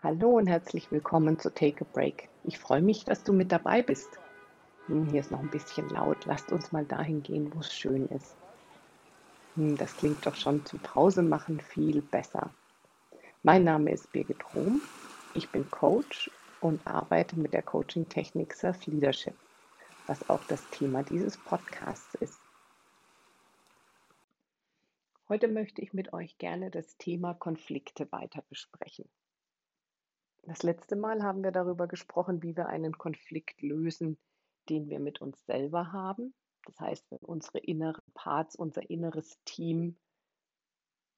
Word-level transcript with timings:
Hallo 0.00 0.36
und 0.36 0.46
herzlich 0.46 0.92
willkommen 0.92 1.40
zu 1.40 1.52
Take 1.52 1.84
a 1.84 1.88
Break. 1.92 2.28
Ich 2.44 2.56
freue 2.56 2.82
mich, 2.82 3.04
dass 3.04 3.24
du 3.24 3.32
mit 3.32 3.50
dabei 3.50 3.82
bist. 3.82 4.08
Hm, 4.86 5.06
hier 5.10 5.18
ist 5.18 5.32
noch 5.32 5.40
ein 5.40 5.50
bisschen 5.50 5.88
laut. 5.88 6.24
Lasst 6.24 6.52
uns 6.52 6.70
mal 6.70 6.84
dahin 6.84 7.20
gehen, 7.24 7.52
wo 7.52 7.58
es 7.58 7.74
schön 7.74 8.06
ist. 8.06 8.36
Hm, 9.56 9.76
das 9.76 9.96
klingt 9.96 10.24
doch 10.24 10.36
schon 10.36 10.64
zum 10.64 10.78
Pause 10.78 11.22
machen 11.22 11.60
viel 11.60 12.00
besser. 12.00 12.48
Mein 13.42 13.64
Name 13.64 13.90
ist 13.90 14.12
Birgit 14.12 14.54
Rom. 14.54 14.80
Ich 15.34 15.48
bin 15.48 15.68
Coach 15.68 16.30
und 16.60 16.80
arbeite 16.86 17.36
mit 17.36 17.52
der 17.52 17.62
Coaching-Technik 17.62 18.54
Self 18.54 18.86
Leadership, 18.86 19.34
was 20.06 20.30
auch 20.30 20.44
das 20.44 20.64
Thema 20.70 21.02
dieses 21.02 21.36
Podcasts 21.38 22.14
ist. 22.20 22.38
Heute 25.28 25.48
möchte 25.48 25.82
ich 25.82 25.92
mit 25.92 26.12
euch 26.12 26.38
gerne 26.38 26.70
das 26.70 26.96
Thema 26.98 27.34
Konflikte 27.34 28.06
weiter 28.12 28.44
besprechen. 28.48 29.08
Das 30.48 30.62
letzte 30.62 30.96
Mal 30.96 31.22
haben 31.22 31.44
wir 31.44 31.52
darüber 31.52 31.86
gesprochen, 31.86 32.42
wie 32.42 32.56
wir 32.56 32.68
einen 32.68 32.96
Konflikt 32.96 33.60
lösen, 33.60 34.16
den 34.70 34.88
wir 34.88 34.98
mit 34.98 35.20
uns 35.20 35.44
selber 35.44 35.92
haben. 35.92 36.32
Das 36.64 36.80
heißt, 36.80 37.10
wenn 37.10 37.18
unsere 37.18 37.58
inneren 37.58 38.02
Parts, 38.14 38.56
unser 38.56 38.88
inneres 38.88 39.38
Team 39.44 39.98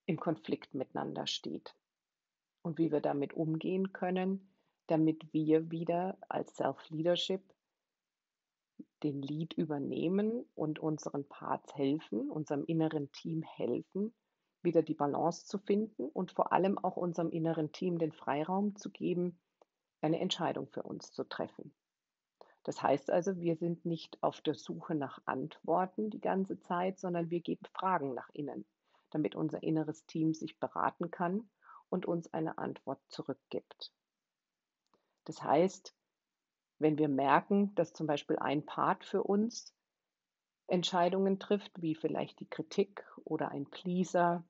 im 0.07 0.19
Konflikt 0.19 0.75
miteinander 0.75 1.29
steht. 1.29 1.77
Und 2.63 2.79
wie 2.79 2.91
wir 2.91 3.01
damit 3.01 3.33
umgehen 3.33 3.93
können, 3.93 4.53
damit 4.89 5.33
wir 5.33 5.71
wieder 5.71 6.19
als 6.29 6.57
Self-Leadership 6.57 7.55
den 9.05 9.23
Lead 9.23 9.53
übernehmen 9.53 10.45
und 10.57 10.81
unseren 10.81 11.25
Parts 11.29 11.73
helfen, 11.77 12.33
unserem 12.33 12.65
inneren 12.65 13.13
Team 13.13 13.45
helfen, 13.45 14.13
wieder 14.63 14.83
die 14.83 14.95
Balance 14.95 15.47
zu 15.47 15.59
finden 15.59 16.09
und 16.09 16.33
vor 16.33 16.53
allem 16.53 16.79
auch 16.79 16.97
unserem 16.97 17.31
inneren 17.31 17.73
Team 17.73 17.99
den 17.99 18.13
Freiraum 18.13 18.77
zu 18.77 18.91
geben, 18.91 19.39
eine 20.01 20.21
Entscheidung 20.21 20.69
für 20.69 20.83
uns 20.83 21.13
zu 21.13 21.25
treffen. 21.25 21.75
Das 22.65 22.83
heißt 22.83 23.11
also, 23.11 23.39
wir 23.39 23.57
sind 23.57 23.85
nicht 23.87 24.23
auf 24.23 24.41
der 24.43 24.55
Suche 24.55 24.95
nach 24.95 25.21
Antworten 25.25 26.11
die 26.11 26.21
ganze 26.21 26.61
Zeit, 26.61 26.99
sondern 26.99 27.31
wir 27.31 27.41
geben 27.41 27.65
Fragen 27.73 28.15
nach 28.15 28.29
innen, 28.35 28.67
damit 29.11 29.35
unser 29.35 29.63
inneres 29.63 30.05
Team 30.07 30.35
sich 30.35 30.59
beraten 30.59 31.11
kann 31.11 31.49
und 31.89 32.07
uns 32.07 32.33
eine 32.33 32.59
Antwort 32.59 33.01
zurückgibt. 33.09 33.93
Das 35.25 35.43
heißt, 35.43 35.95
wenn 36.79 36.99
wir 36.99 37.09
merken, 37.09 37.75
dass 37.75 37.93
zum 37.93 38.07
Beispiel 38.07 38.39
ein 38.39 38.65
Part 38.65 39.05
für 39.05 39.23
uns 39.23 39.75
Entscheidungen 40.67 41.39
trifft, 41.39 41.83
wie 41.83 41.95
vielleicht 41.95 42.41
die 42.41 42.49
Kritik 42.49 43.05
oder 43.25 43.51
ein 43.51 43.67
Pleaser 43.67 44.45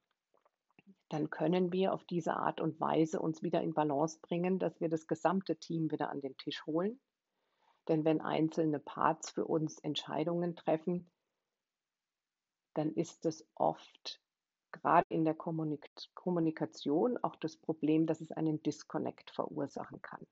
dann 1.11 1.29
können 1.29 1.73
wir 1.73 1.93
auf 1.93 2.05
diese 2.05 2.37
Art 2.37 2.61
und 2.61 2.81
Weise 2.81 3.21
uns 3.21 3.43
wieder 3.43 3.61
in 3.61 3.75
Balance 3.75 4.19
bringen, 4.23 4.59
dass 4.59 4.81
wir 4.81 4.89
das 4.89 5.09
gesamte 5.09 5.57
Team 5.57 5.91
wieder 5.91 6.09
an 6.09 6.21
den 6.21 6.37
Tisch 6.37 6.65
holen. 6.67 7.01
Denn 7.89 8.05
wenn 8.05 8.21
einzelne 8.21 8.79
Parts 8.79 9.31
für 9.31 9.45
uns 9.45 9.79
Entscheidungen 9.81 10.55
treffen, 10.55 11.11
dann 12.75 12.93
ist 12.95 13.27
es 13.27 13.45
oft 13.57 14.23
gerade 14.71 15.07
in 15.09 15.25
der 15.25 15.35
Kommunikation 15.35 17.19
auch 17.19 17.35
das 17.35 17.57
Problem, 17.57 18.07
dass 18.07 18.21
es 18.21 18.31
einen 18.31 18.63
Disconnect 18.63 19.33
verursachen 19.33 20.01
kann. 20.03 20.25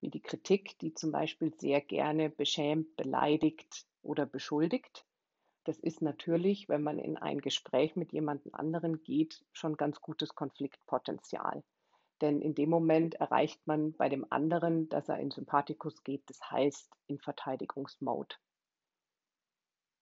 Wie 0.00 0.08
die 0.08 0.22
Kritik, 0.22 0.78
die 0.78 0.94
zum 0.94 1.12
Beispiel 1.12 1.52
sehr 1.58 1.82
gerne 1.82 2.30
beschämt, 2.30 2.96
beleidigt 2.96 3.86
oder 4.00 4.24
beschuldigt 4.24 5.05
das 5.66 5.80
ist 5.80 6.00
natürlich, 6.00 6.68
wenn 6.68 6.82
man 6.82 6.98
in 6.98 7.16
ein 7.16 7.40
Gespräch 7.40 7.96
mit 7.96 8.12
jemandem 8.12 8.54
anderen 8.54 9.02
geht, 9.02 9.44
schon 9.52 9.76
ganz 9.76 10.00
gutes 10.00 10.36
Konfliktpotenzial. 10.36 11.64
Denn 12.20 12.40
in 12.40 12.54
dem 12.54 12.70
Moment 12.70 13.16
erreicht 13.16 13.66
man 13.66 13.92
bei 13.92 14.08
dem 14.08 14.24
anderen, 14.30 14.88
dass 14.88 15.08
er 15.08 15.18
in 15.18 15.32
Sympathikus 15.32 16.04
geht, 16.04 16.22
das 16.30 16.40
heißt 16.50 16.94
in 17.08 17.18
Verteidigungsmode. 17.18 18.36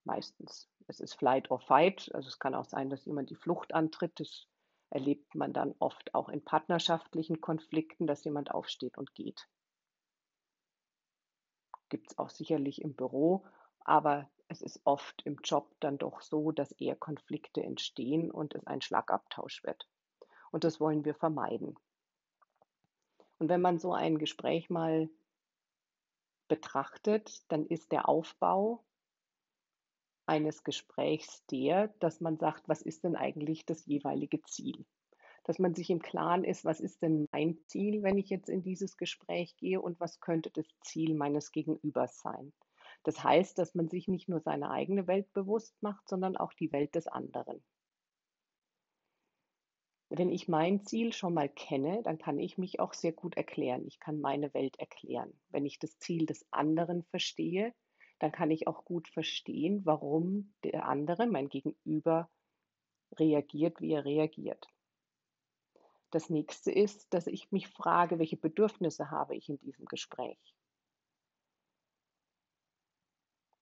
Meistens. 0.05 0.69
Es 0.87 1.01
ist 1.01 1.15
Flight 1.15 1.51
or 1.51 1.61
Fight, 1.61 2.11
also 2.15 2.29
es 2.29 2.39
kann 2.39 2.55
auch 2.55 2.67
sein, 2.67 2.91
dass 2.91 3.07
jemand 3.07 3.31
die 3.31 3.35
Flucht 3.35 3.73
antritt. 3.73 4.21
Das 4.21 4.47
erlebt 4.91 5.35
man 5.35 5.55
dann 5.55 5.75
oft 5.79 6.15
auch 6.15 6.29
in 6.29 6.45
partnerschaftlichen 6.45 7.41
Konflikten, 7.41 8.07
dass 8.07 8.23
jemand 8.25 8.51
aufsteht 8.51 8.99
und 8.99 9.15
geht. 9.15 9.49
Gibt 11.89 12.11
es 12.11 12.19
auch 12.19 12.29
sicherlich 12.29 12.83
im 12.83 12.95
Büro, 12.95 13.47
aber 13.81 14.29
es 14.49 14.63
ist 14.63 14.81
oft 14.85 15.23
im 15.25 15.37
Job 15.43 15.75
dann 15.81 15.99
doch 15.99 16.21
so, 16.21 16.53
dass 16.53 16.73
eher 16.73 16.97
Konflikte 16.97 17.63
entstehen 17.63 18.31
und 18.31 18.55
es 18.55 18.67
ein 18.67 18.81
Schlagabtausch 18.81 19.65
wird. 19.65 19.89
Und 20.51 20.65
das 20.65 20.81
wollen 20.81 21.05
wir 21.05 21.15
vermeiden. 21.15 21.77
Und 23.39 23.49
wenn 23.49 23.61
man 23.61 23.79
so 23.79 23.93
ein 23.93 24.19
Gespräch 24.19 24.71
mal 24.71 25.09
betrachtet, 26.49 27.43
dann 27.49 27.67
ist 27.67 27.91
der 27.91 28.09
Aufbau 28.09 28.85
eines 30.27 30.63
Gesprächs 30.65 31.45
der, 31.51 31.89
dass 31.99 32.21
man 32.21 32.39
sagt, 32.39 32.69
was 32.69 32.83
ist 32.83 33.05
denn 33.05 33.17
eigentlich 33.17 33.67
das 33.67 33.85
jeweilige 33.87 34.41
Ziel? 34.43 34.87
Dass 35.45 35.59
man 35.59 35.75
sich 35.75 35.91
im 35.91 36.01
Klaren 36.01 36.45
ist, 36.45 36.65
was 36.65 36.81
ist 36.81 37.03
denn 37.03 37.29
mein 37.33 37.59
Ziel, 37.67 38.03
wenn 38.03 38.17
ich 38.17 38.31
jetzt 38.31 38.49
in 38.49 38.63
dieses 38.63 38.97
Gespräch 38.97 39.57
gehe 39.57 39.81
und 39.81 40.01
was 40.01 40.21
könnte 40.21 40.51
das 40.51 40.67
Ziel 40.81 41.15
meines 41.15 41.53
Gegenübers 41.53 42.21
sein? 42.21 42.53
Das 43.05 43.23
heißt, 43.23 43.59
dass 43.59 43.75
man 43.75 43.89
sich 43.89 44.09
nicht 44.09 44.29
nur 44.29 44.41
seine 44.41 44.71
eigene 44.71 45.07
Welt 45.07 45.33
bewusst 45.33 45.81
macht, 45.83 46.09
sondern 46.09 46.37
auch 46.37 46.53
die 46.55 46.73
Welt 46.73 46.95
des 46.95 47.07
anderen. 47.07 47.63
Wenn 50.09 50.31
ich 50.31 50.49
mein 50.49 50.85
Ziel 50.85 51.13
schon 51.13 51.35
mal 51.35 51.49
kenne, 51.49 52.03
dann 52.03 52.19
kann 52.19 52.39
ich 52.39 52.57
mich 52.57 52.81
auch 52.81 52.95
sehr 52.95 53.13
gut 53.13 53.37
erklären. 53.37 53.87
Ich 53.87 54.01
kann 54.01 54.21
meine 54.21 54.53
Welt 54.55 54.79
erklären. 54.79 55.33
Wenn 55.49 55.67
ich 55.67 55.79
das 55.79 55.99
Ziel 55.99 56.27
des 56.27 56.47
anderen 56.51 57.03
verstehe, 57.05 57.75
dann 58.21 58.33
kann 58.33 58.51
ich 58.51 58.67
auch 58.67 58.85
gut 58.85 59.09
verstehen, 59.09 59.85
warum 59.85 60.55
der 60.63 60.87
andere, 60.87 61.27
mein 61.27 61.49
Gegenüber, 61.49 62.31
reagiert, 63.19 63.81
wie 63.81 63.93
er 63.93 64.05
reagiert. 64.05 64.67
Das 66.11 66.31
nächste 66.31 66.71
ist, 66.71 67.13
dass 67.13 67.27
ich 67.27 67.51
mich 67.51 67.69
frage, 67.69 68.19
welche 68.19 68.37
Bedürfnisse 68.37 69.11
habe 69.11 69.35
ich 69.35 69.49
in 69.49 69.59
diesem 69.59 69.85
Gespräch? 69.87 70.55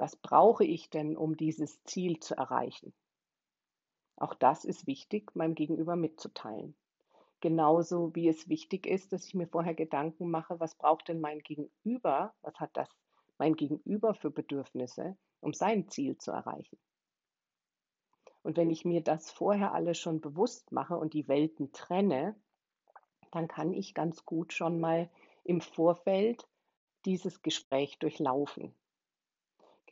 Was 0.03 0.17
brauche 0.17 0.65
ich 0.65 0.91
denn, 0.91 1.17
um 1.17 1.37
dieses 1.37 1.81
Ziel 1.85 2.19
zu 2.19 2.35
erreichen? 2.35 2.93
Auch 4.17 4.35
das 4.35 4.65
ist 4.65 4.89
wichtig, 4.89 5.37
meinem 5.37 5.55
Gegenüber 5.55 5.95
mitzuteilen. 5.95 6.75
Genauso 7.39 8.13
wie 8.17 8.27
es 8.27 8.49
wichtig 8.49 8.89
ist, 8.89 9.13
dass 9.13 9.25
ich 9.29 9.35
mir 9.35 9.47
vorher 9.47 9.75
Gedanken 9.75 10.29
mache, 10.29 10.59
was 10.59 10.75
braucht 10.75 11.07
denn 11.07 11.21
mein 11.21 11.39
Gegenüber, 11.39 12.35
was 12.43 12.55
hat 12.57 12.77
das 12.77 12.89
mein 13.39 13.55
Gegenüber 13.55 14.13
für 14.13 14.33
Bedürfnisse, 14.33 15.17
um 15.41 15.55
sein 15.55 15.87
Ziel 15.87 16.19
zu 16.19 16.33
erreichen. 16.33 16.81
Und 18.43 18.57
wenn 18.57 18.71
ich 18.71 18.85
mir 18.85 19.03
das 19.05 19.31
vorher 19.31 19.73
alles 19.73 19.99
schon 19.99 20.21
bewusst 20.21 20.73
mache 20.73 20.97
und 20.97 21.15
die 21.15 21.29
Welten 21.29 21.71
trenne, 21.71 22.35
dann 23.31 23.47
kann 23.47 23.73
ich 23.73 23.95
ganz 23.95 24.25
gut 24.25 24.53
schon 24.53 24.81
mal 24.81 25.09
im 25.45 25.61
Vorfeld 25.61 26.49
dieses 27.05 27.43
Gespräch 27.43 28.01
durchlaufen. 28.01 28.75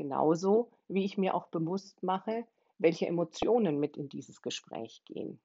Genauso 0.01 0.71
wie 0.89 1.05
ich 1.05 1.19
mir 1.19 1.35
auch 1.35 1.49
bewusst 1.49 2.03
mache, 2.03 2.47
welche 2.79 3.07
Emotionen 3.07 3.79
mit 3.79 3.99
in 3.99 4.09
dieses 4.09 4.41
Gespräch 4.41 5.05
gehen. 5.05 5.39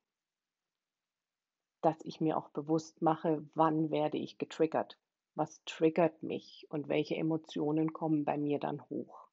Dass 1.81 1.97
ich 2.05 2.21
mir 2.21 2.38
auch 2.38 2.47
bewusst 2.51 3.01
mache, 3.01 3.45
wann 3.53 3.91
werde 3.91 4.17
ich 4.17 4.38
getriggert, 4.38 4.97
was 5.33 5.61
triggert 5.66 6.23
mich 6.23 6.67
und 6.69 6.88
welche 6.88 7.17
Emotionen 7.17 7.91
kommen 7.91 8.23
bei 8.23 8.38
mir 8.38 8.57
dann 8.57 8.81
hoch. 8.89 9.27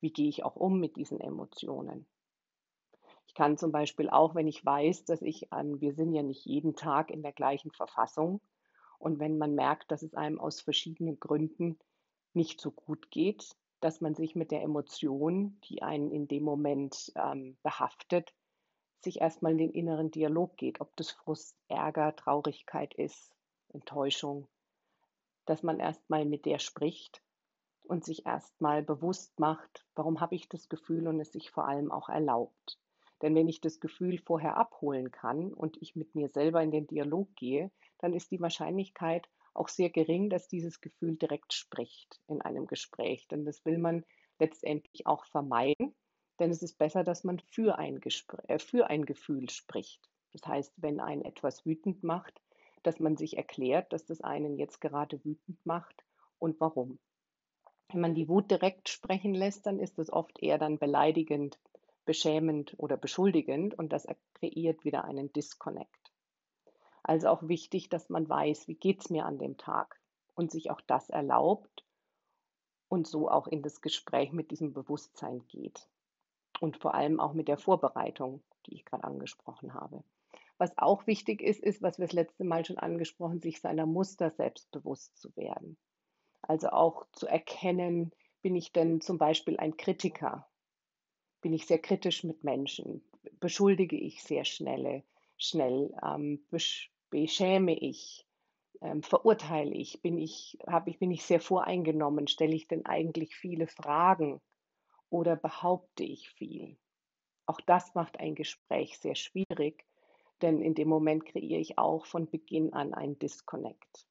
Wie 0.00 0.12
gehe 0.12 0.28
ich 0.28 0.42
auch 0.42 0.56
um 0.56 0.80
mit 0.80 0.96
diesen 0.96 1.20
Emotionen? 1.20 2.04
Ich 3.28 3.34
kann 3.34 3.56
zum 3.56 3.70
Beispiel 3.70 4.10
auch, 4.10 4.34
wenn 4.34 4.48
ich 4.48 4.66
weiß, 4.66 5.04
dass 5.04 5.22
ich 5.22 5.52
an, 5.52 5.80
wir 5.80 5.94
sind 5.94 6.12
ja 6.12 6.24
nicht 6.24 6.44
jeden 6.44 6.74
Tag 6.74 7.12
in 7.12 7.22
der 7.22 7.32
gleichen 7.32 7.70
Verfassung, 7.70 8.40
und 8.98 9.20
wenn 9.20 9.38
man 9.38 9.54
merkt, 9.54 9.92
dass 9.92 10.02
es 10.02 10.14
einem 10.14 10.40
aus 10.40 10.60
verschiedenen 10.60 11.20
Gründen 11.20 11.78
nicht 12.34 12.60
so 12.60 12.72
gut 12.72 13.12
geht, 13.12 13.54
dass 13.80 14.00
man 14.00 14.14
sich 14.14 14.34
mit 14.34 14.50
der 14.50 14.62
Emotion, 14.62 15.60
die 15.64 15.82
einen 15.82 16.10
in 16.10 16.28
dem 16.28 16.42
Moment 16.42 17.12
ähm, 17.16 17.56
behaftet, 17.62 18.32
sich 19.02 19.20
erstmal 19.20 19.52
in 19.52 19.58
den 19.58 19.72
inneren 19.72 20.10
Dialog 20.10 20.56
geht, 20.56 20.80
ob 20.80 20.96
das 20.96 21.10
Frust, 21.10 21.56
Ärger, 21.68 22.16
Traurigkeit 22.16 22.94
ist, 22.94 23.32
Enttäuschung, 23.72 24.48
dass 25.44 25.62
man 25.62 25.78
erstmal 25.78 26.24
mit 26.24 26.44
der 26.46 26.58
spricht 26.58 27.22
und 27.84 28.04
sich 28.04 28.26
erstmal 28.26 28.82
bewusst 28.82 29.38
macht, 29.38 29.86
warum 29.94 30.20
habe 30.20 30.34
ich 30.34 30.48
das 30.48 30.68
Gefühl 30.68 31.06
und 31.06 31.20
es 31.20 31.32
sich 31.32 31.50
vor 31.50 31.68
allem 31.68 31.92
auch 31.92 32.08
erlaubt. 32.08 32.78
Denn 33.22 33.34
wenn 33.34 33.48
ich 33.48 33.60
das 33.60 33.80
Gefühl 33.80 34.18
vorher 34.18 34.56
abholen 34.56 35.10
kann 35.10 35.52
und 35.52 35.80
ich 35.80 35.96
mit 35.96 36.14
mir 36.14 36.28
selber 36.28 36.62
in 36.62 36.70
den 36.70 36.86
Dialog 36.86 37.34
gehe, 37.36 37.70
dann 37.98 38.12
ist 38.12 38.30
die 38.30 38.40
Wahrscheinlichkeit, 38.40 39.28
auch 39.58 39.68
sehr 39.68 39.90
gering, 39.90 40.30
dass 40.30 40.48
dieses 40.48 40.80
Gefühl 40.80 41.16
direkt 41.16 41.52
spricht 41.52 42.20
in 42.28 42.42
einem 42.42 42.66
Gespräch. 42.66 43.26
Denn 43.28 43.44
das 43.44 43.64
will 43.64 43.78
man 43.78 44.04
letztendlich 44.38 45.06
auch 45.06 45.24
vermeiden. 45.26 45.94
Denn 46.38 46.50
es 46.50 46.62
ist 46.62 46.78
besser, 46.78 47.02
dass 47.04 47.24
man 47.24 47.40
für 47.50 47.78
ein, 47.78 48.00
Gespräch, 48.00 48.62
für 48.62 48.88
ein 48.88 49.06
Gefühl 49.06 49.48
spricht. 49.48 50.10
Das 50.32 50.46
heißt, 50.46 50.74
wenn 50.76 51.00
ein 51.00 51.22
etwas 51.22 51.64
wütend 51.64 52.02
macht, 52.02 52.40
dass 52.82 53.00
man 53.00 53.16
sich 53.16 53.36
erklärt, 53.36 53.92
dass 53.92 54.04
das 54.04 54.20
einen 54.20 54.58
jetzt 54.58 54.80
gerade 54.80 55.24
wütend 55.24 55.64
macht 55.64 56.04
und 56.38 56.60
warum. 56.60 56.98
Wenn 57.90 58.00
man 58.00 58.14
die 58.14 58.28
Wut 58.28 58.50
direkt 58.50 58.88
sprechen 58.88 59.34
lässt, 59.34 59.66
dann 59.66 59.78
ist 59.78 59.98
es 59.98 60.12
oft 60.12 60.42
eher 60.42 60.58
dann 60.58 60.78
beleidigend, 60.78 61.58
beschämend 62.04 62.74
oder 62.78 62.96
beschuldigend 62.96 63.78
und 63.78 63.92
das 63.92 64.06
kreiert 64.34 64.84
wieder 64.84 65.04
einen 65.04 65.32
Disconnect. 65.32 66.05
Also 67.06 67.28
auch 67.28 67.46
wichtig, 67.46 67.88
dass 67.88 68.08
man 68.08 68.28
weiß, 68.28 68.66
wie 68.66 68.74
geht 68.74 69.00
es 69.00 69.10
mir 69.10 69.26
an 69.26 69.38
dem 69.38 69.56
Tag 69.56 70.00
und 70.34 70.50
sich 70.50 70.72
auch 70.72 70.80
das 70.80 71.08
erlaubt 71.08 71.84
und 72.88 73.06
so 73.06 73.30
auch 73.30 73.46
in 73.46 73.62
das 73.62 73.80
Gespräch 73.80 74.32
mit 74.32 74.50
diesem 74.50 74.72
Bewusstsein 74.72 75.46
geht. 75.46 75.88
Und 76.58 76.78
vor 76.78 76.96
allem 76.96 77.20
auch 77.20 77.32
mit 77.32 77.46
der 77.46 77.58
Vorbereitung, 77.58 78.42
die 78.66 78.74
ich 78.74 78.84
gerade 78.84 79.04
angesprochen 79.04 79.72
habe. 79.72 80.02
Was 80.58 80.76
auch 80.78 81.06
wichtig 81.06 81.42
ist, 81.42 81.62
ist, 81.62 81.80
was 81.80 81.98
wir 81.98 82.06
das 82.06 82.12
letzte 82.12 82.42
Mal 82.42 82.64
schon 82.64 82.78
angesprochen, 82.78 83.40
sich 83.40 83.60
seiner 83.60 83.86
Muster 83.86 84.32
selbstbewusst 84.32 85.16
zu 85.16 85.36
werden. 85.36 85.76
Also 86.42 86.70
auch 86.70 87.06
zu 87.12 87.28
erkennen, 87.28 88.10
bin 88.42 88.56
ich 88.56 88.72
denn 88.72 89.00
zum 89.00 89.16
Beispiel 89.16 89.58
ein 89.58 89.76
Kritiker? 89.76 90.48
Bin 91.40 91.52
ich 91.52 91.66
sehr 91.66 91.78
kritisch 91.78 92.24
mit 92.24 92.42
Menschen? 92.42 93.04
Beschuldige 93.38 93.96
ich 93.96 94.24
sehr 94.24 94.44
schnell, 94.44 95.04
schnell? 95.36 95.94
Ähm, 96.02 96.44
beschäme 97.10 97.78
ich? 97.78 98.26
Ähm, 98.80 99.02
verurteile 99.02 99.74
ich? 99.74 100.02
Bin 100.02 100.18
ich, 100.18 100.58
habe 100.66 100.90
ich? 100.90 100.98
bin 100.98 101.10
ich 101.10 101.24
sehr 101.24 101.40
voreingenommen? 101.40 102.28
Stelle 102.28 102.54
ich 102.54 102.68
denn 102.68 102.84
eigentlich 102.86 103.34
viele 103.34 103.66
Fragen 103.66 104.40
oder 105.10 105.36
behaupte 105.36 106.04
ich 106.04 106.28
viel? 106.30 106.76
Auch 107.46 107.60
das 107.60 107.94
macht 107.94 108.18
ein 108.18 108.34
Gespräch 108.34 108.98
sehr 108.98 109.14
schwierig, 109.14 109.86
denn 110.42 110.60
in 110.60 110.74
dem 110.74 110.88
Moment 110.88 111.24
kreiere 111.24 111.60
ich 111.60 111.78
auch 111.78 112.04
von 112.04 112.28
Beginn 112.28 112.72
an 112.72 112.92
einen 112.92 113.18
Disconnect. 113.18 114.06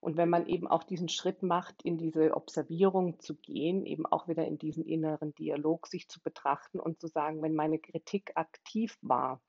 Und 0.00 0.16
wenn 0.16 0.30
man 0.30 0.46
eben 0.46 0.66
auch 0.66 0.82
diesen 0.82 1.10
Schritt 1.10 1.42
macht, 1.42 1.82
in 1.82 1.98
diese 1.98 2.34
Observierung 2.34 3.20
zu 3.20 3.36
gehen, 3.36 3.84
eben 3.84 4.06
auch 4.06 4.28
wieder 4.28 4.46
in 4.46 4.56
diesen 4.56 4.84
inneren 4.84 5.34
Dialog 5.34 5.86
sich 5.86 6.08
zu 6.08 6.22
betrachten 6.22 6.80
und 6.80 6.98
zu 7.00 7.06
sagen, 7.06 7.42
wenn 7.42 7.54
meine 7.54 7.78
Kritik 7.78 8.32
aktiv 8.34 8.96
war, 9.02 9.42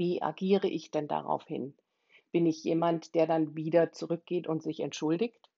wie 0.00 0.22
agiere 0.22 0.66
ich 0.66 0.90
denn 0.90 1.08
darauf 1.08 1.46
hin? 1.46 1.76
Bin 2.32 2.46
ich 2.46 2.64
jemand, 2.64 3.14
der 3.14 3.26
dann 3.26 3.54
wieder 3.54 3.92
zurückgeht 3.92 4.46
und 4.46 4.62
sich 4.62 4.80
entschuldigt, 4.80 5.50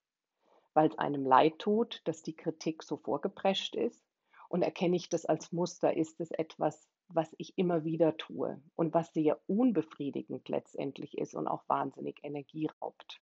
weil 0.74 0.88
es 0.88 0.98
einem 0.98 1.24
leid 1.24 1.60
tut, 1.60 2.02
dass 2.06 2.24
die 2.24 2.34
Kritik 2.34 2.82
so 2.82 2.96
vorgeprescht 2.96 3.76
ist? 3.76 4.04
Und 4.48 4.62
erkenne 4.62 4.96
ich 4.96 5.08
das 5.08 5.26
als 5.26 5.52
Muster? 5.52 5.96
Ist 5.96 6.20
es 6.20 6.32
etwas, 6.32 6.88
was 7.06 7.32
ich 7.38 7.56
immer 7.56 7.84
wieder 7.84 8.16
tue 8.16 8.60
und 8.74 8.92
was 8.94 9.12
sehr 9.12 9.40
unbefriedigend 9.46 10.48
letztendlich 10.48 11.16
ist 11.16 11.36
und 11.36 11.46
auch 11.46 11.62
wahnsinnig 11.68 12.18
Energie 12.24 12.68
raubt? 12.80 13.20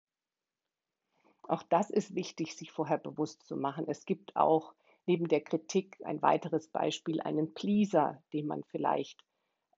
Auch 1.41 1.63
das 1.63 1.89
ist 1.89 2.13
wichtig, 2.13 2.55
sich 2.55 2.71
vorher 2.71 2.99
bewusst 2.99 3.41
zu 3.47 3.57
machen. 3.57 3.85
Es 3.87 4.05
gibt 4.05 4.35
auch 4.35 4.75
neben 5.07 5.27
der 5.27 5.41
Kritik 5.41 5.99
ein 6.05 6.21
weiteres 6.21 6.67
Beispiel, 6.67 7.21
einen 7.21 7.55
Pleaser, 7.55 8.21
den 8.33 8.45
man 8.45 8.63
vielleicht 8.65 9.23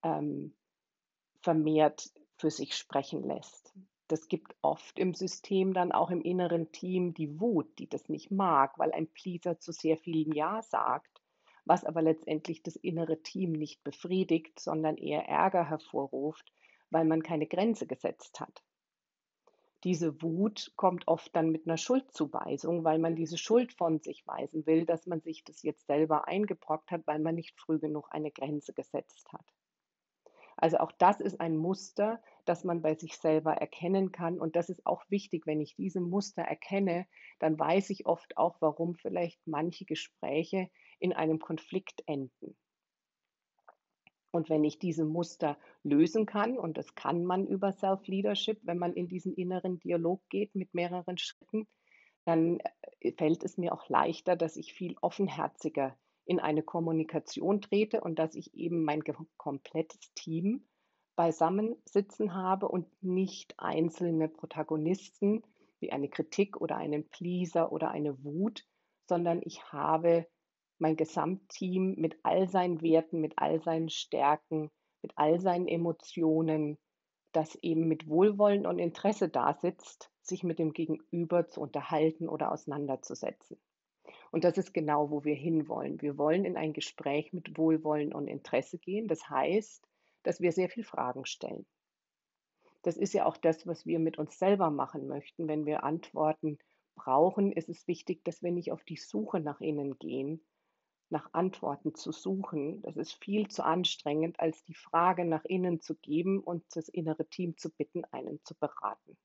ähm, 0.03 0.53
vermehrt 1.41 2.11
für 2.37 2.51
sich 2.51 2.75
sprechen 2.75 3.23
lässt. 3.23 3.73
Das 4.07 4.27
gibt 4.27 4.55
oft 4.61 4.97
im 4.97 5.13
System 5.13 5.73
dann 5.73 5.91
auch 5.91 6.09
im 6.09 6.21
inneren 6.21 6.71
Team 6.71 7.13
die 7.13 7.39
Wut, 7.39 7.67
die 7.77 7.87
das 7.87 8.09
nicht 8.09 8.31
mag, 8.31 8.79
weil 8.79 8.91
ein 8.91 9.07
Pleaser 9.07 9.59
zu 9.59 9.71
sehr 9.71 9.97
vielen 9.97 10.33
Ja 10.33 10.61
sagt, 10.61 11.21
was 11.65 11.85
aber 11.85 12.01
letztendlich 12.01 12.63
das 12.63 12.75
innere 12.75 13.21
Team 13.21 13.51
nicht 13.51 13.83
befriedigt, 13.83 14.59
sondern 14.59 14.97
eher 14.97 15.27
Ärger 15.27 15.69
hervorruft, 15.69 16.51
weil 16.89 17.05
man 17.05 17.21
keine 17.21 17.45
Grenze 17.45 17.85
gesetzt 17.85 18.39
hat 18.39 18.63
diese 19.83 20.21
Wut 20.21 20.73
kommt 20.75 21.07
oft 21.07 21.33
dann 21.35 21.51
mit 21.51 21.65
einer 21.65 21.77
Schuldzuweisung, 21.77 22.83
weil 22.83 22.99
man 22.99 23.15
diese 23.15 23.37
Schuld 23.37 23.73
von 23.73 23.99
sich 23.99 24.27
weisen 24.27 24.65
will, 24.65 24.85
dass 24.85 25.05
man 25.05 25.21
sich 25.21 25.43
das 25.43 25.63
jetzt 25.63 25.87
selber 25.87 26.27
eingebrockt 26.27 26.91
hat, 26.91 27.07
weil 27.07 27.19
man 27.19 27.35
nicht 27.35 27.57
früh 27.59 27.79
genug 27.79 28.07
eine 28.11 28.31
Grenze 28.31 28.73
gesetzt 28.73 29.31
hat. 29.31 29.45
Also 30.61 30.77
auch 30.77 30.91
das 30.91 31.21
ist 31.21 31.39
ein 31.39 31.55
Muster, 31.55 32.21
das 32.43 32.65
man 32.65 32.81
bei 32.81 32.93
sich 32.93 33.17
selber 33.17 33.53
erkennen 33.53 34.11
kann. 34.11 34.39
Und 34.39 34.57
das 34.57 34.69
ist 34.69 34.85
auch 34.85 35.03
wichtig, 35.09 35.47
wenn 35.47 35.61
ich 35.61 35.75
diese 35.75 36.01
Muster 36.01 36.41
erkenne, 36.41 37.07
dann 37.39 37.57
weiß 37.57 37.89
ich 37.91 38.05
oft 38.05 38.37
auch, 38.37 38.57
warum 38.59 38.95
vielleicht 38.95 39.39
manche 39.47 39.85
Gespräche 39.85 40.69
in 40.99 41.13
einem 41.13 41.39
Konflikt 41.39 42.03
enden. 42.07 42.57
Und 44.31 44.49
wenn 44.49 44.63
ich 44.63 44.79
diese 44.79 45.05
Muster 45.05 45.57
lösen 45.83 46.25
kann, 46.25 46.57
und 46.57 46.77
das 46.77 46.93
kann 46.93 47.23
man 47.23 47.47
über 47.47 47.71
Self-Leadership, 47.71 48.59
wenn 48.63 48.77
man 48.77 48.93
in 48.93 49.07
diesen 49.07 49.33
inneren 49.33 49.79
Dialog 49.79 50.21
geht 50.29 50.53
mit 50.55 50.73
mehreren 50.73 51.17
Schritten, 51.17 51.67
dann 52.25 52.59
äh, 52.99 53.13
fällt 53.13 53.43
es 53.43 53.57
mir 53.57 53.73
auch 53.73 53.87
leichter, 53.87 54.35
dass 54.35 54.57
ich 54.57 54.73
viel 54.73 54.95
offenherziger 55.01 55.97
in 56.29 56.39
eine 56.39 56.61
Kommunikation 56.61 57.59
trete 57.59 58.01
und 58.01 58.19
dass 58.19 58.35
ich 58.35 58.53
eben 58.53 58.83
mein 58.83 59.01
komplettes 59.37 60.13
Team 60.13 60.63
beisammen 61.15 61.75
sitzen 61.85 62.35
habe 62.35 62.67
und 62.67 62.85
nicht 63.01 63.55
einzelne 63.57 64.29
Protagonisten 64.29 65.41
wie 65.79 65.91
eine 65.91 66.07
Kritik 66.07 66.61
oder 66.61 66.77
einen 66.77 67.09
Pleaser 67.09 67.71
oder 67.71 67.89
eine 67.89 68.23
Wut, 68.23 68.63
sondern 69.07 69.41
ich 69.43 69.73
habe 69.73 70.27
mein 70.77 70.95
Gesamtteam 70.95 71.95
mit 71.95 72.19
all 72.21 72.47
seinen 72.47 72.83
Werten, 72.83 73.21
mit 73.21 73.33
all 73.37 73.59
seinen 73.63 73.89
Stärken, 73.89 74.69
mit 75.01 75.13
all 75.15 75.39
seinen 75.39 75.67
Emotionen, 75.67 76.77
das 77.31 77.55
eben 77.55 77.87
mit 77.87 78.07
Wohlwollen 78.07 78.67
und 78.67 78.77
Interesse 78.77 79.29
da 79.29 79.55
sitzt, 79.55 80.11
sich 80.21 80.43
mit 80.43 80.59
dem 80.59 80.73
Gegenüber 80.73 81.47
zu 81.47 81.59
unterhalten 81.59 82.29
oder 82.29 82.51
auseinanderzusetzen. 82.51 83.59
Und 84.31 84.43
das 84.43 84.57
ist 84.57 84.73
genau, 84.73 85.09
wo 85.09 85.23
wir 85.23 85.35
hinwollen. 85.35 86.01
Wir 86.01 86.17
wollen 86.17 86.45
in 86.45 86.57
ein 86.57 86.73
Gespräch 86.73 87.33
mit 87.33 87.57
Wohlwollen 87.57 88.13
und 88.13 88.27
Interesse 88.27 88.77
gehen. 88.77 89.07
Das 89.07 89.29
heißt, 89.29 89.87
dass 90.23 90.39
wir 90.39 90.51
sehr 90.51 90.69
viele 90.69 90.85
Fragen 90.85 91.25
stellen. 91.25 91.65
Das 92.81 92.95
ist 92.95 93.13
ja 93.13 93.25
auch 93.25 93.37
das, 93.37 93.67
was 93.67 93.85
wir 93.85 93.99
mit 93.99 94.17
uns 94.17 94.37
selber 94.37 94.69
machen 94.69 95.07
möchten. 95.07 95.47
Wenn 95.47 95.65
wir 95.65 95.83
Antworten 95.83 96.57
brauchen, 96.95 97.51
ist 97.51 97.69
es 97.69 97.87
wichtig, 97.87 98.23
dass 98.23 98.41
wir 98.41 98.51
nicht 98.51 98.71
auf 98.71 98.83
die 98.83 98.97
Suche 98.97 99.39
nach 99.39 99.61
innen 99.61 99.97
gehen, 99.99 100.45
nach 101.09 101.33
Antworten 101.33 101.95
zu 101.95 102.11
suchen. 102.11 102.81
Das 102.83 102.95
ist 102.97 103.13
viel 103.13 103.47
zu 103.47 103.63
anstrengend, 103.63 104.39
als 104.39 104.63
die 104.63 104.75
Frage 104.75 105.25
nach 105.25 105.43
innen 105.45 105.81
zu 105.81 105.95
geben 105.95 106.39
und 106.39 106.63
das 106.75 106.87
innere 106.87 107.27
Team 107.27 107.57
zu 107.57 107.69
bitten, 107.69 108.05
einen 108.05 108.39
zu 108.43 108.55
beraten. 108.55 109.17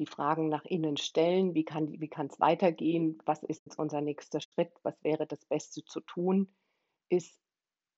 Die 0.00 0.06
Fragen 0.06 0.48
nach 0.48 0.64
innen 0.64 0.96
stellen, 0.96 1.54
wie 1.54 1.64
kann 1.64 1.92
wie 1.92 2.10
es 2.10 2.40
weitergehen, 2.40 3.18
was 3.26 3.42
ist 3.42 3.66
jetzt 3.66 3.78
unser 3.78 4.00
nächster 4.00 4.40
Schritt, 4.40 4.72
was 4.82 4.94
wäre 5.04 5.26
das 5.26 5.44
Beste 5.44 5.84
zu 5.84 6.00
tun, 6.00 6.48
ist 7.10 7.38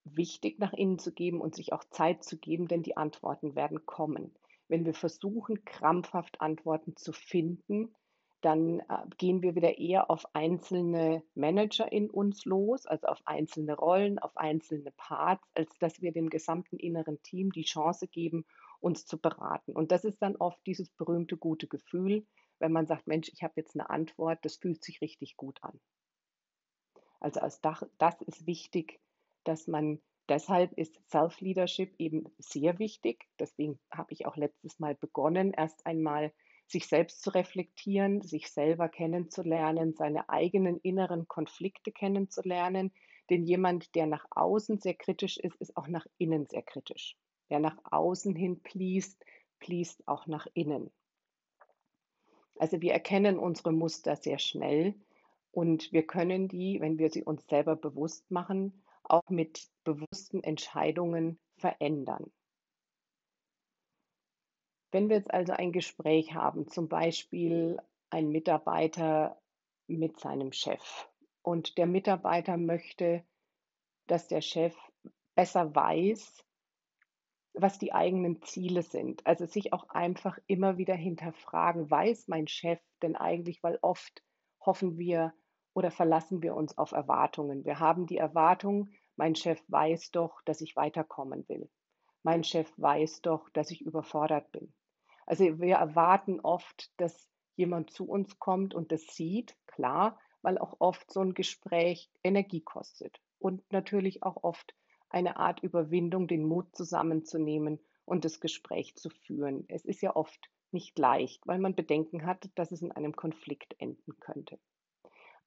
wichtig 0.05 0.59
nach 0.59 0.73
innen 0.73 0.99
zu 0.99 1.13
geben 1.13 1.41
und 1.41 1.55
sich 1.55 1.73
auch 1.73 1.85
Zeit 1.85 2.25
zu 2.25 2.39
geben, 2.39 2.67
denn 2.67 2.83
die 2.83 2.97
Antworten 2.97 3.55
werden 3.55 3.87
kommen. 3.87 4.35
Wenn 4.67 4.85
wir 4.85 4.95
versuchen, 4.95 5.65
krampfhaft 5.65 6.41
Antworten 6.41 6.97
zu 6.97 7.13
finden, 7.13 7.95
dann 8.41 8.81
äh, 8.81 9.07
gehen 9.19 9.41
wir 9.43 9.55
wieder 9.55 9.79
eher 9.79 10.11
auf 10.11 10.27
einzelne 10.35 11.23
Manager 11.35 11.93
in 11.93 12.11
uns 12.11 12.45
los, 12.45 12.85
also 12.87 13.07
auf 13.07 13.21
einzelne 13.27 13.75
Rollen, 13.75 14.19
auf 14.19 14.37
einzelne 14.37 14.91
Parts, 14.97 15.49
als 15.55 15.79
dass 15.79 16.03
wir 16.03 16.11
dem 16.11 16.31
gesamten 16.31 16.79
inneren 16.79 17.23
Team 17.23 17.53
die 17.53 17.63
Chance 17.63 18.09
geben, 18.09 18.45
uns 18.83 19.07
zu 19.07 19.19
beraten. 19.19 19.73
Und 19.73 19.93
das 19.93 20.05
ist 20.05 20.21
dann 20.21 20.37
oft 20.37 20.61
dieses 20.67 20.91
berühmte 20.91 21.37
gute 21.37 21.69
Gefühl, 21.69 22.27
wenn 22.59 22.73
man 22.73 22.87
sagt, 22.87 23.07
Mensch, 23.07 23.31
ich 23.33 23.43
habe 23.43 23.55
jetzt 23.57 23.75
eine 23.75 23.91
Antwort, 23.91 24.39
das 24.45 24.57
fühlt 24.57 24.83
sich 24.85 25.01
richtig 25.01 25.37
gut 25.37 25.59
an. 25.63 25.81
Also 27.21 27.41
als 27.41 27.61
Dach, 27.61 27.83
das 27.99 28.21
ist 28.23 28.47
wichtig, 28.47 29.01
dass 29.45 29.67
man, 29.67 30.01
deshalb 30.29 30.73
ist 30.73 31.01
Self-Leadership 31.11 31.95
eben 31.99 32.25
sehr 32.39 32.79
wichtig. 32.79 33.29
Deswegen 33.39 33.79
habe 33.93 34.13
ich 34.13 34.27
auch 34.27 34.37
letztes 34.37 34.79
Mal 34.79 34.95
begonnen, 34.95 35.53
erst 35.53 35.87
einmal 35.87 36.33
sich 36.67 36.87
selbst 36.87 37.23
zu 37.23 37.31
reflektieren, 37.31 38.23
sich 38.23 38.51
selber 38.51 38.89
kennenzulernen, 38.89 39.95
seine 39.95 40.29
eigenen 40.29 40.79
inneren 40.79 41.29
Konflikte 41.29 41.93
kennenzulernen. 41.93 42.93
Denn 43.31 43.45
jemand, 43.45 43.95
der 43.95 44.07
nach 44.07 44.27
außen 44.31 44.79
sehr 44.79 44.95
kritisch 44.95 45.39
ist, 45.39 45.61
ist 45.61 45.77
auch 45.77 45.89
nach 45.89 46.07
innen 46.19 46.47
sehr 46.47 46.63
kritisch. 46.63 47.17
Wer 47.53 47.61
nach 47.61 47.77
außen 47.91 48.35
hin 48.35 48.63
pleast, 48.63 49.23
pleast 49.59 50.09
auch 50.09 50.27
nach 50.27 50.47
innen. 50.55 50.91
Also 52.59 52.81
wir 52.81 52.95
erkennen 52.95 53.39
unsere 53.39 53.73
Muster 53.73 54.17
sehr 54.17 54.39
schnell 54.39 54.95
und 55.51 55.93
wir 55.93 56.07
können 56.07 56.49
die, 56.49 56.81
wenn 56.81 56.97
wir 56.97 57.11
sie 57.11 57.23
uns 57.23 57.47
selber 57.49 57.77
bewusst 57.77 58.31
machen, 58.31 58.83
auch 59.03 59.29
mit 59.29 59.69
bewussten 59.85 60.43
Entscheidungen 60.43 61.39
verändern. 61.59 62.33
Wenn 64.91 65.11
wir 65.11 65.17
jetzt 65.17 65.31
also 65.31 65.53
ein 65.53 65.73
Gespräch 65.73 66.33
haben, 66.33 66.69
zum 66.69 66.89
Beispiel 66.89 67.77
ein 68.09 68.31
Mitarbeiter 68.31 69.39
mit 69.89 70.19
seinem 70.19 70.53
Chef 70.53 71.07
und 71.43 71.77
der 71.77 71.87
Mitarbeiter 71.87 72.57
möchte, 72.57 73.23
dass 74.07 74.27
der 74.27 74.41
Chef 74.41 74.75
besser 75.35 75.75
weiß, 75.75 76.43
was 77.55 77.79
die 77.79 77.93
eigenen 77.93 78.43
Ziele 78.43 78.83
sind. 78.83 79.27
Also 79.27 79.47
sich 79.47 79.73
auch 79.73 79.89
einfach 79.91 80.39
immer 80.47 80.79
wieder 80.79 80.95
hinterfragen, 80.95 81.91
weiß 81.91 82.29
mein 82.29 82.49
Chef 82.49 82.81
denn 83.03 83.17
eigentlich, 83.17 83.63
weil 83.63 83.79
oft 83.83 84.23
hoffen 84.61 84.99
wir 84.99 85.35
oder 85.75 85.91
verlassen 85.91 86.43
wir 86.43 86.55
uns 86.55 86.77
auf 86.79 86.93
Erwartungen. 86.93 87.65
Wir 87.65 87.79
haben 87.79 88.07
die 88.07 88.19
Erwartung, 88.19 88.91
mein 89.17 89.35
Chef 89.35 89.63
weiß 89.69 90.11
doch, 90.11 90.41
dass 90.43 90.61
ich 90.61 90.77
weiterkommen 90.77 91.49
will. 91.49 91.71
Mein 92.23 92.45
Chef 92.45 92.73
weiß 92.77 93.23
doch, 93.23 93.49
dass 93.51 93.71
ich 93.71 93.83
überfordert 93.83 94.51
bin. 94.53 94.73
Also 95.27 95.61
wir 95.61 95.77
erwarten 95.77 96.41
oft, 96.41 96.93
dass 96.99 97.29
jemand 97.57 97.91
zu 97.91 98.09
uns 98.09 98.39
kommt 98.39 98.75
und 98.75 98.93
das 98.93 99.03
sieht, 99.07 99.57
klar, 99.67 100.19
weil 100.43 100.59
auch 100.59 100.77
oft 100.79 101.11
so 101.11 101.21
ein 101.21 101.35
Gespräch 101.35 102.11
Energie 102.23 102.61
kostet 102.61 103.21
und 103.39 103.63
natürlich 103.73 104.23
auch 104.23 104.43
oft 104.43 104.75
eine 105.13 105.37
Art 105.37 105.63
Überwindung, 105.63 106.29
den 106.29 106.45
Mut 106.45 106.75
zusammenzunehmen 106.75 107.79
und 108.05 108.25
das 108.25 108.41
Gespräch 108.41 108.97
zu 108.97 109.11
führen. 109.11 109.65
Es 109.69 109.85
ist 109.85 110.03
ja 110.03 110.17
oft 110.17 110.51
nicht 110.73 110.99
leicht, 110.99 111.47
weil 111.47 111.59
man 111.59 111.75
Bedenken 111.75 112.25
hat, 112.27 112.51
dass 112.55 112.73
es 112.73 112.83
in 112.83 112.93
einem 112.93 113.15
Konflikt 113.15 113.75
enden 113.79 114.19
könnte. 114.21 114.59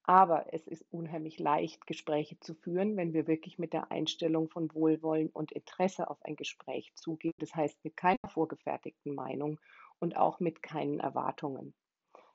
Aber 0.04 0.54
es 0.54 0.68
ist 0.68 0.86
unheimlich 0.92 1.40
leicht, 1.40 1.88
Gespräche 1.88 2.40
zu 2.40 2.54
führen, 2.54 2.96
wenn 2.96 3.14
wir 3.14 3.26
wirklich 3.26 3.58
mit 3.58 3.74
der 3.74 3.92
Einstellung 3.92 4.50
von 4.50 4.72
Wohlwollen 4.72 5.30
und 5.30 5.52
Interesse 5.52 6.10
auf 6.12 6.22
ein 6.22 6.36
Gespräch 6.36 6.94
zugehen. 6.94 7.34
Das 7.40 7.56
heißt, 7.56 7.84
mit 7.84 7.98
keiner 7.98 8.20
vorgefertigten 8.28 9.16
Meinung 9.16 9.60
und 9.98 10.16
auch 10.16 10.40
mit 10.40 10.62
keinen 10.62 11.00
Erwartungen. 11.00 11.74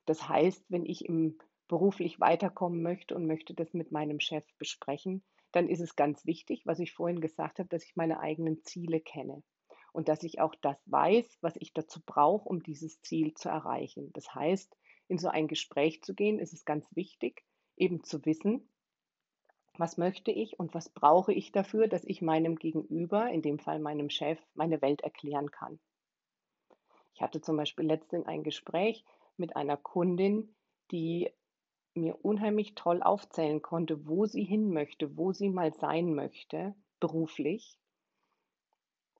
Das 0.04 0.28
heißt, 0.28 0.64
wenn 0.68 0.84
ich 0.84 1.04
im 1.04 1.38
beruflich 1.68 2.18
weiterkommen 2.18 2.82
möchte 2.82 3.14
und 3.14 3.28
möchte 3.28 3.54
das 3.54 3.72
mit 3.72 3.92
meinem 3.92 4.18
Chef 4.18 4.44
besprechen, 4.58 5.22
dann 5.52 5.68
ist 5.68 5.80
es 5.80 5.96
ganz 5.96 6.26
wichtig, 6.26 6.62
was 6.66 6.78
ich 6.78 6.92
vorhin 6.92 7.20
gesagt 7.20 7.58
habe, 7.58 7.68
dass 7.68 7.84
ich 7.84 7.96
meine 7.96 8.20
eigenen 8.20 8.62
Ziele 8.62 9.00
kenne 9.00 9.42
und 9.92 10.08
dass 10.08 10.22
ich 10.22 10.40
auch 10.40 10.54
das 10.56 10.76
weiß, 10.86 11.38
was 11.40 11.56
ich 11.56 11.72
dazu 11.72 12.00
brauche, 12.04 12.48
um 12.48 12.62
dieses 12.62 13.00
Ziel 13.02 13.34
zu 13.34 13.48
erreichen. 13.48 14.12
Das 14.12 14.34
heißt, 14.34 14.76
in 15.08 15.18
so 15.18 15.28
ein 15.28 15.48
Gespräch 15.48 16.02
zu 16.02 16.14
gehen, 16.14 16.38
ist 16.38 16.52
es 16.52 16.64
ganz 16.64 16.86
wichtig, 16.94 17.42
eben 17.76 18.04
zu 18.04 18.24
wissen, 18.24 18.68
was 19.76 19.96
möchte 19.96 20.30
ich 20.30 20.58
und 20.58 20.74
was 20.74 20.88
brauche 20.88 21.32
ich 21.32 21.52
dafür, 21.52 21.88
dass 21.88 22.04
ich 22.04 22.22
meinem 22.22 22.56
Gegenüber, 22.56 23.30
in 23.30 23.42
dem 23.42 23.58
Fall 23.58 23.80
meinem 23.80 24.10
Chef, 24.10 24.38
meine 24.54 24.82
Welt 24.82 25.00
erklären 25.00 25.50
kann. 25.50 25.80
Ich 27.14 27.22
hatte 27.22 27.40
zum 27.40 27.56
Beispiel 27.56 27.86
letztens 27.86 28.26
ein 28.26 28.42
Gespräch 28.42 29.04
mit 29.36 29.56
einer 29.56 29.76
Kundin, 29.76 30.54
die 30.90 31.30
mir 32.00 32.24
unheimlich 32.24 32.74
toll 32.74 33.02
aufzählen 33.02 33.62
konnte, 33.62 34.06
wo 34.06 34.26
sie 34.26 34.44
hin 34.44 34.72
möchte, 34.72 35.16
wo 35.16 35.32
sie 35.32 35.48
mal 35.48 35.72
sein 35.74 36.14
möchte, 36.14 36.74
beruflich. 36.98 37.78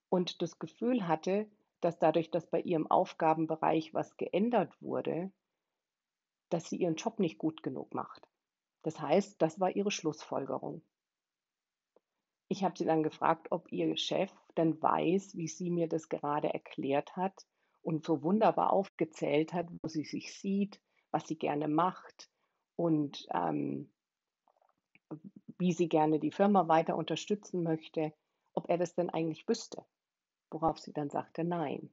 Und 0.08 0.42
das 0.42 0.58
Gefühl 0.58 1.06
hatte, 1.06 1.48
dass 1.80 1.98
dadurch, 1.98 2.30
dass 2.30 2.46
bei 2.46 2.60
ihrem 2.60 2.90
Aufgabenbereich 2.90 3.94
was 3.94 4.16
geändert 4.16 4.80
wurde, 4.82 5.32
dass 6.48 6.68
sie 6.68 6.76
ihren 6.76 6.96
Job 6.96 7.18
nicht 7.20 7.38
gut 7.38 7.62
genug 7.62 7.94
macht. 7.94 8.26
Das 8.82 9.00
heißt, 9.00 9.40
das 9.40 9.60
war 9.60 9.74
ihre 9.74 9.90
Schlussfolgerung. 9.90 10.82
Ich 12.48 12.64
habe 12.64 12.76
sie 12.76 12.84
dann 12.84 13.02
gefragt, 13.02 13.48
ob 13.52 13.70
ihr 13.70 13.96
Chef 13.96 14.32
denn 14.56 14.82
weiß, 14.82 15.36
wie 15.36 15.46
sie 15.46 15.70
mir 15.70 15.88
das 15.88 16.08
gerade 16.08 16.52
erklärt 16.52 17.14
hat 17.16 17.46
und 17.82 18.04
so 18.04 18.22
wunderbar 18.22 18.72
aufgezählt 18.72 19.52
hat, 19.52 19.68
wo 19.70 19.88
sie 19.88 20.04
sich 20.04 20.34
sieht, 20.34 20.80
was 21.12 21.28
sie 21.28 21.36
gerne 21.38 21.68
macht 21.68 22.28
und 22.80 23.26
ähm, 23.34 23.90
wie 25.58 25.72
sie 25.74 25.90
gerne 25.90 26.18
die 26.18 26.30
Firma 26.30 26.66
weiter 26.66 26.96
unterstützen 26.96 27.62
möchte, 27.62 28.14
ob 28.54 28.70
er 28.70 28.78
das 28.78 28.94
denn 28.94 29.10
eigentlich 29.10 29.46
wüsste. 29.46 29.84
Worauf 30.50 30.78
sie 30.78 30.94
dann 30.94 31.10
sagte, 31.10 31.44
nein. 31.44 31.90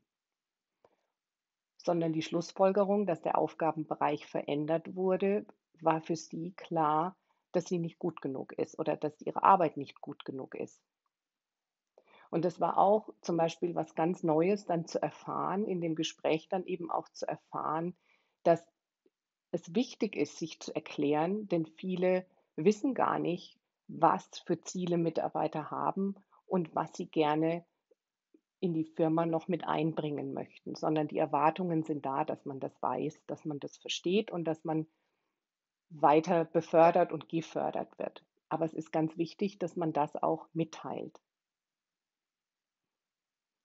Sondern 1.77 2.13
die 2.13 2.21
Schlussfolgerung, 2.21 3.05
dass 3.05 3.21
der 3.21 3.37
Aufgabenbereich 3.37 4.27
verändert 4.27 4.95
wurde, 4.95 5.45
war 5.81 5.99
für 5.99 6.15
sie 6.15 6.53
klar, 6.53 7.17
dass 7.51 7.65
sie 7.65 7.79
nicht 7.79 7.99
gut 7.99 8.21
genug 8.21 8.53
ist 8.53 8.79
oder 8.79 8.95
dass 8.95 9.21
ihre 9.21 9.43
Arbeit 9.43 9.75
nicht 9.75 9.99
gut 9.99 10.23
genug 10.23 10.55
ist. 10.55 10.81
Und 12.29 12.45
das 12.45 12.61
war 12.61 12.77
auch 12.77 13.09
zum 13.19 13.35
Beispiel 13.35 13.75
was 13.75 13.93
ganz 13.93 14.23
Neues 14.23 14.65
dann 14.65 14.85
zu 14.85 15.01
erfahren, 15.01 15.65
in 15.65 15.81
dem 15.81 15.95
Gespräch 15.95 16.47
dann 16.47 16.65
eben 16.65 16.89
auch 16.89 17.09
zu 17.09 17.27
erfahren, 17.27 17.97
dass 18.43 18.65
es 19.51 19.73
wichtig 19.75 20.15
ist, 20.15 20.37
sich 20.37 20.59
zu 20.59 20.75
erklären, 20.75 21.47
denn 21.47 21.65
viele 21.65 22.25
wissen 22.55 22.93
gar 22.93 23.19
nicht, 23.19 23.57
was 23.87 24.27
für 24.45 24.59
Ziele 24.61 24.97
Mitarbeiter 24.97 25.71
haben 25.71 26.15
und 26.45 26.75
was 26.75 26.91
sie 26.95 27.07
gerne 27.07 27.65
in 28.59 28.73
die 28.73 28.85
Firma 28.85 29.25
noch 29.25 29.47
mit 29.47 29.65
einbringen 29.65 30.33
möchten, 30.33 30.75
sondern 30.75 31.07
die 31.07 31.17
Erwartungen 31.17 31.83
sind 31.83 32.05
da, 32.05 32.25
dass 32.25 32.43
man 32.45 32.59
das 32.59 32.81
weiß, 32.81 33.21
dass 33.27 33.45
man 33.45 33.59
das 33.59 33.77
versteht 33.77 34.31
und 34.31 34.45
dass 34.45 34.63
man 34.63 34.87
weiter 35.89 36.45
befördert 36.45 37.11
und 37.11 37.29
gefördert 37.29 37.97
wird. 37.99 38.25
Aber 38.49 38.65
es 38.65 38.73
ist 38.73 38.91
ganz 38.91 39.17
wichtig, 39.17 39.59
dass 39.59 39.75
man 39.75 39.93
das 39.93 40.15
auch 40.15 40.47
mitteilt. 40.53 41.21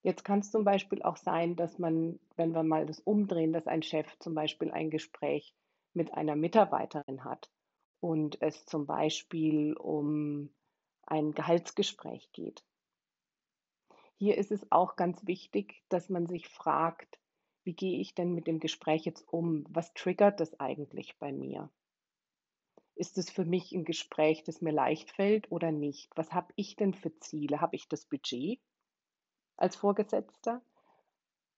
Jetzt 0.03 0.23
kann 0.23 0.39
es 0.39 0.51
zum 0.51 0.65
Beispiel 0.65 1.01
auch 1.01 1.17
sein, 1.17 1.55
dass 1.55 1.79
man, 1.79 2.19
wenn 2.35 2.53
wir 2.53 2.63
mal 2.63 2.85
das 2.85 2.99
umdrehen, 2.99 3.53
dass 3.53 3.67
ein 3.67 3.83
Chef 3.83 4.07
zum 4.19 4.35
Beispiel 4.35 4.69
ein 4.71 4.89
Gespräch 4.89 5.55
mit 5.93 6.13
einer 6.13 6.35
Mitarbeiterin 6.35 7.23
hat 7.23 7.51
und 7.99 8.41
es 8.41 8.65
zum 8.65 8.85
Beispiel 8.85 9.73
um 9.73 10.53
ein 11.05 11.33
Gehaltsgespräch 11.33 12.31
geht. 12.33 12.63
Hier 14.17 14.37
ist 14.37 14.51
es 14.51 14.71
auch 14.71 14.95
ganz 14.95 15.25
wichtig, 15.25 15.83
dass 15.89 16.09
man 16.09 16.27
sich 16.27 16.47
fragt, 16.47 17.19
wie 17.63 17.73
gehe 17.73 17.99
ich 17.99 18.13
denn 18.13 18.33
mit 18.33 18.47
dem 18.47 18.59
Gespräch 18.59 19.05
jetzt 19.05 19.27
um? 19.27 19.65
Was 19.69 19.93
triggert 19.93 20.39
das 20.39 20.59
eigentlich 20.59 21.17
bei 21.17 21.31
mir? 21.31 21.69
Ist 22.95 23.17
es 23.17 23.29
für 23.29 23.45
mich 23.45 23.71
ein 23.71 23.85
Gespräch, 23.85 24.43
das 24.43 24.61
mir 24.61 24.71
leicht 24.71 25.11
fällt 25.11 25.51
oder 25.51 25.71
nicht? 25.71 26.11
Was 26.15 26.31
habe 26.31 26.53
ich 26.55 26.75
denn 26.75 26.93
für 26.93 27.17
Ziele? 27.19 27.59
Habe 27.59 27.75
ich 27.75 27.87
das 27.87 28.05
Budget 28.05 28.59
als 29.57 29.75
Vorgesetzter? 29.75 30.61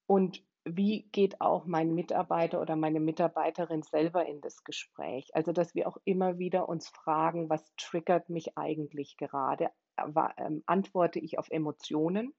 Und 0.06 0.44
wie 0.66 1.04
geht 1.12 1.42
auch 1.42 1.66
mein 1.66 1.94
Mitarbeiter 1.94 2.60
oder 2.60 2.76
meine 2.76 3.00
Mitarbeiterin 3.00 3.84
selber 3.84 4.26
in 4.26 4.42
das 4.42 4.64
Gespräch? 4.64 5.30
Also, 5.34 5.52
dass 5.52 5.76
wir 5.76 5.88
auch 5.88 5.98
immer 6.06 6.40
wieder 6.40 6.68
uns 6.68 6.90
fragen, 6.90 7.50
was 7.50 7.64
triggert 7.78 8.30
mich 8.30 8.58
eigentlich 8.58 9.16
gerade? 9.18 9.70
Ähm, 9.98 10.64
antworte 10.66 11.20
ich 11.20 11.38
auf 11.38 11.50
Emotionen? 11.52 12.34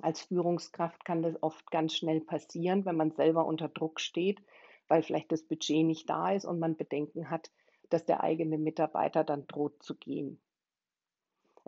Als 0.00 0.20
Führungskraft 0.20 1.04
kann 1.04 1.22
das 1.22 1.42
oft 1.42 1.70
ganz 1.70 1.94
schnell 1.94 2.20
passieren, 2.20 2.84
wenn 2.84 2.96
man 2.96 3.10
selber 3.10 3.46
unter 3.46 3.68
Druck 3.68 4.00
steht, 4.00 4.40
weil 4.86 5.02
vielleicht 5.02 5.32
das 5.32 5.42
Budget 5.42 5.84
nicht 5.84 6.08
da 6.08 6.32
ist 6.32 6.44
und 6.44 6.60
man 6.60 6.76
Bedenken 6.76 7.30
hat, 7.30 7.50
dass 7.88 8.04
der 8.04 8.22
eigene 8.22 8.58
Mitarbeiter 8.58 9.24
dann 9.24 9.46
droht 9.46 9.82
zu 9.82 9.96
gehen. 9.96 10.40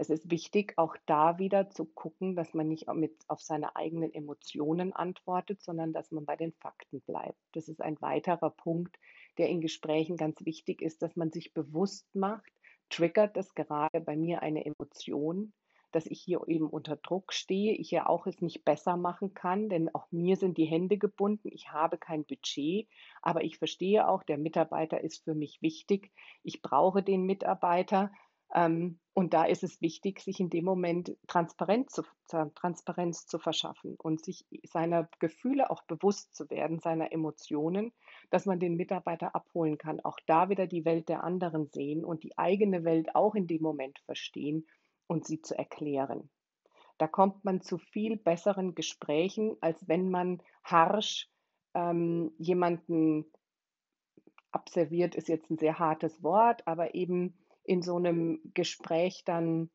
Es 0.01 0.09
ist 0.09 0.31
wichtig, 0.31 0.73
auch 0.79 0.97
da 1.05 1.39
wieder 1.39 1.69
zu 1.69 1.85
gucken, 1.85 2.35
dass 2.35 2.55
man 2.55 2.69
nicht 2.69 2.91
mit 2.95 3.15
auf 3.29 3.43
seine 3.43 3.77
eigenen 3.77 4.15
Emotionen 4.15 4.95
antwortet, 4.95 5.61
sondern 5.61 5.93
dass 5.93 6.11
man 6.11 6.25
bei 6.25 6.37
den 6.37 6.55
Fakten 6.55 7.03
bleibt. 7.03 7.37
Das 7.53 7.69
ist 7.69 7.83
ein 7.83 8.01
weiterer 8.01 8.49
Punkt, 8.49 8.99
der 9.37 9.51
in 9.51 9.61
Gesprächen 9.61 10.17
ganz 10.17 10.43
wichtig 10.47 10.81
ist, 10.81 11.03
dass 11.03 11.17
man 11.17 11.31
sich 11.31 11.53
bewusst 11.53 12.07
macht, 12.15 12.51
triggert 12.89 13.37
das 13.37 13.55
gerade 13.55 14.01
bei 14.01 14.17
mir 14.17 14.41
eine 14.41 14.65
Emotion, 14.65 15.53
dass 15.93 16.07
ich 16.07 16.23
hier 16.23 16.41
eben 16.47 16.71
unter 16.71 16.97
Druck 16.97 17.35
stehe, 17.35 17.75
ich 17.75 17.91
ja 17.91 18.07
auch 18.07 18.27
es 18.27 18.41
nicht 18.41 18.65
besser 18.65 18.97
machen 18.97 19.35
kann, 19.35 19.69
denn 19.69 19.95
auch 19.95 20.11
mir 20.11 20.37
sind 20.37 20.57
die 20.57 20.65
Hände 20.65 20.97
gebunden, 20.97 21.51
ich 21.53 21.73
habe 21.73 21.99
kein 21.99 22.25
Budget, 22.25 22.89
aber 23.21 23.45
ich 23.45 23.59
verstehe 23.59 24.09
auch, 24.09 24.23
der 24.23 24.39
Mitarbeiter 24.39 25.03
ist 25.03 25.25
für 25.25 25.35
mich 25.35 25.61
wichtig, 25.61 26.11
ich 26.43 26.63
brauche 26.63 27.03
den 27.03 27.25
Mitarbeiter. 27.25 28.11
Ähm, 28.55 28.99
und 29.13 29.35
da 29.35 29.45
ist 29.45 29.65
es 29.65 29.81
wichtig, 29.81 30.21
sich 30.21 30.39
in 30.41 30.51
dem 30.51 30.65
Moment 30.65 31.17
Transparenz 31.27 31.93
zu, 31.93 32.03
Transparenz 32.55 33.27
zu 33.27 33.39
verschaffen 33.39 33.97
und 33.97 34.25
sich 34.25 34.47
seiner 34.63 35.09
Gefühle 35.19 35.71
auch 35.71 35.83
bewusst 35.83 36.35
zu 36.35 36.49
werden, 36.49 36.79
seiner 36.79 37.13
Emotionen, 37.13 37.93
dass 38.31 38.47
man 38.47 38.61
den 38.61 38.77
Mitarbeiter 38.77 39.35
abholen 39.35 39.79
kann, 39.79 40.01
auch 40.01 40.19
da 40.27 40.49
wieder 40.49 40.67
die 40.67 40.85
Welt 40.85 41.09
der 41.09 41.25
anderen 41.25 41.67
sehen 41.67 42.05
und 42.05 42.23
die 42.23 42.39
eigene 42.39 42.85
Welt 42.85 43.15
auch 43.15 43.35
in 43.35 43.47
dem 43.47 43.63
Moment 43.63 43.99
verstehen 44.07 44.67
und 45.09 45.27
sie 45.27 45.43
zu 45.43 45.59
erklären. 45.59 46.31
Da 46.99 47.09
kommt 47.09 47.45
man 47.45 47.63
zu 47.63 47.79
viel 47.79 48.17
besseren 48.17 48.75
Gesprächen, 48.75 49.57
als 49.61 49.89
wenn 49.89 50.11
man 50.11 50.41
harsch 50.63 51.29
ähm, 51.75 52.33
jemanden 52.39 53.25
abserviert, 54.53 55.15
ist 55.15 55.29
jetzt 55.29 55.51
ein 55.51 55.59
sehr 55.59 55.79
hartes 55.79 56.23
Wort, 56.23 56.67
aber 56.67 56.95
eben 56.95 57.35
in 57.71 57.83
so 57.83 57.97
einem 57.97 58.41
Gespräch 58.55 59.23
dann 59.25 59.71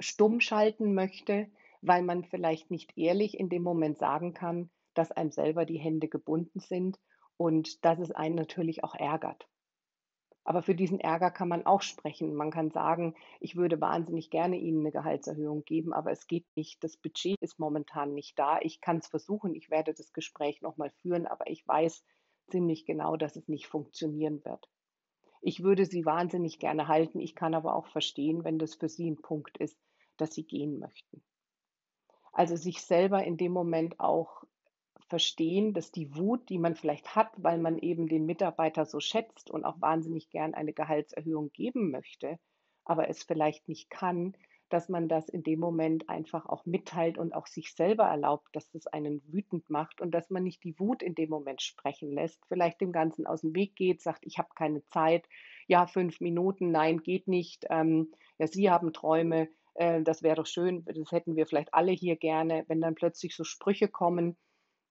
stumm 0.00 0.40
schalten 0.40 0.92
möchte, 0.94 1.52
weil 1.82 2.02
man 2.02 2.24
vielleicht 2.24 2.68
nicht 2.70 2.96
ehrlich 2.98 3.38
in 3.38 3.48
dem 3.48 3.62
Moment 3.62 3.96
sagen 3.98 4.34
kann, 4.34 4.70
dass 4.94 5.12
einem 5.12 5.30
selber 5.30 5.64
die 5.66 5.78
Hände 5.78 6.08
gebunden 6.08 6.58
sind 6.58 6.98
und 7.36 7.84
dass 7.84 8.00
es 8.00 8.10
einen 8.10 8.34
natürlich 8.34 8.82
auch 8.82 8.96
ärgert. 8.96 9.48
Aber 10.44 10.62
für 10.62 10.74
diesen 10.74 10.98
Ärger 10.98 11.30
kann 11.30 11.48
man 11.48 11.64
auch 11.66 11.82
sprechen. 11.82 12.34
Man 12.34 12.50
kann 12.50 12.72
sagen: 12.72 13.14
„Ich 13.40 13.54
würde 13.56 13.80
wahnsinnig 13.80 14.30
gerne 14.30 14.56
Ihnen 14.58 14.82
'ne 14.82 14.90
Gehaltserhöhung 14.90 15.64
geben, 15.64 15.92
aber 15.92 16.10
es 16.10 16.26
geht 16.26 16.46
nicht. 16.56 16.82
Das 16.82 16.96
Budget 16.96 17.36
ist 17.40 17.60
momentan 17.60 18.14
nicht 18.14 18.36
da. 18.38 18.58
Ich 18.60 18.80
kann's 18.80 19.06
versuchen. 19.08 19.54
Ich 19.54 19.70
werde 19.70 19.94
das 19.94 20.12
Gespräch 20.12 20.60
noch 20.62 20.76
mal 20.76 20.90
führen, 21.02 21.26
aber 21.28 21.48
ich 21.48 21.68
weiß 21.68 22.04
ziemlich 22.50 22.84
genau, 22.86 23.16
dass 23.16 23.36
es 23.36 23.46
nicht 23.48 23.68
funktionieren 23.68 24.44
wird. 24.44 24.68
Ich 25.42 25.62
würde 25.62 25.86
Sie 25.86 26.04
wahnsinnig 26.04 26.58
gerne 26.58 26.88
halten. 26.88 27.20
Ich 27.20 27.34
kann 27.36 27.54
aber 27.54 27.76
auch 27.76 27.86
verstehen, 27.86 28.42
wenn 28.44 28.58
das 28.58 28.74
für 28.74 28.88
Sie 28.88 29.06
'n 29.08 29.22
Punkt 29.22 29.56
ist, 29.58 29.78
dass 30.16 30.34
Sie 30.34 30.44
gehen 30.44 30.78
möchten.“ 30.80 31.22
Also, 32.32 32.56
sich 32.56 32.82
selber 32.82 33.24
in 33.24 33.36
dem 33.36 33.52
Moment 33.52 34.00
auch 34.00 34.44
verstehen, 35.08 35.72
dass 35.74 35.90
die 35.92 36.14
Wut, 36.16 36.48
die 36.48 36.58
man 36.58 36.74
vielleicht 36.76 37.14
hat, 37.16 37.32
weil 37.36 37.58
man 37.58 37.78
eben 37.78 38.08
den 38.08 38.26
Mitarbeiter 38.26 38.84
so 38.84 39.00
schätzt 39.00 39.50
und 39.50 39.64
auch 39.64 39.80
wahnsinnig 39.80 40.28
gern 40.30 40.54
eine 40.54 40.72
Gehaltserhöhung 40.74 41.50
geben 41.52 41.90
möchte, 41.90 42.38
aber 42.84 43.08
es 43.08 43.22
vielleicht 43.22 43.68
nicht 43.68 43.90
kann, 43.90 44.36
dass 44.72 44.88
man 44.88 45.08
das 45.08 45.28
in 45.28 45.42
dem 45.42 45.60
Moment 45.60 46.08
einfach 46.08 46.46
auch 46.46 46.66
mitteilt 46.66 47.18
und 47.18 47.34
auch 47.34 47.46
sich 47.46 47.72
selber 47.74 48.04
erlaubt, 48.04 48.48
dass 48.52 48.70
das 48.70 48.86
einen 48.86 49.22
wütend 49.32 49.70
macht 49.70 50.00
und 50.00 50.12
dass 50.12 50.30
man 50.30 50.44
nicht 50.44 50.64
die 50.64 50.78
Wut 50.78 51.02
in 51.02 51.14
dem 51.14 51.30
Moment 51.30 51.62
sprechen 51.62 52.12
lässt, 52.12 52.44
vielleicht 52.48 52.80
dem 52.80 52.92
Ganzen 52.92 53.26
aus'm 53.26 53.54
Weg 53.54 53.76
geht, 53.76 54.02
sagt: 54.02 54.24
„Ich 54.26 54.38
habe 54.38 54.48
keine 54.54 54.84
Zeit. 54.86 55.28
Ja, 55.68 55.86
5 55.86 56.20
Minuten. 56.20 56.70
Nein, 56.70 56.98
geht 57.02 57.28
nicht. 57.28 57.66
Ähm, 57.70 58.12
ja, 58.38 58.46
Sie 58.46 58.70
haben 58.70 58.92
Träume. 58.92 59.48
Äh, 59.74 60.02
das 60.02 60.22
wäre 60.22 60.36
doch 60.36 60.46
schön. 60.46 60.84
Das 60.86 61.12
hätten 61.12 61.36
wir 61.36 61.46
vielleicht 61.46 61.74
alle 61.74 61.92
hier 61.92 62.16
gerne.“ 62.16 62.64
Wenn 62.68 62.80
dann 62.80 62.94
plötzlich 62.94 63.34
so 63.36 63.44
Sprüche 63.44 63.88
kommen, 63.88 64.36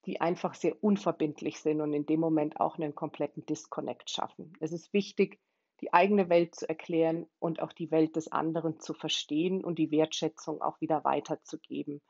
die 0.05 0.21
einfach 0.21 0.53
sehr 0.55 0.83
unverbindlich 0.83 1.59
sind 1.59 1.81
und 1.81 1.93
in 1.93 2.05
dem 2.05 2.19
Moment 2.21 2.59
auch 2.61 2.77
'nen 2.77 2.95
kompletten 2.95 3.45
Disconnect 3.45 4.09
schaffen. 4.09 4.53
Es 4.61 4.71
ist 4.71 4.93
wichtig, 4.93 5.39
die 5.81 5.93
eigene 5.93 6.29
Welt 6.29 6.55
zu 6.55 6.67
erklären 6.67 7.27
und 7.39 7.61
auch 7.61 7.71
die 7.71 7.91
Welt 7.91 8.15
des 8.15 8.31
anderen 8.31 8.79
zu 8.79 8.93
verstehen 8.93 9.63
und 9.63 9.77
die 9.77 9.91
Wertschätzung 9.91 10.61
auch 10.61 10.81
wieder 10.81 11.03
weiterzugeben. 11.03 12.01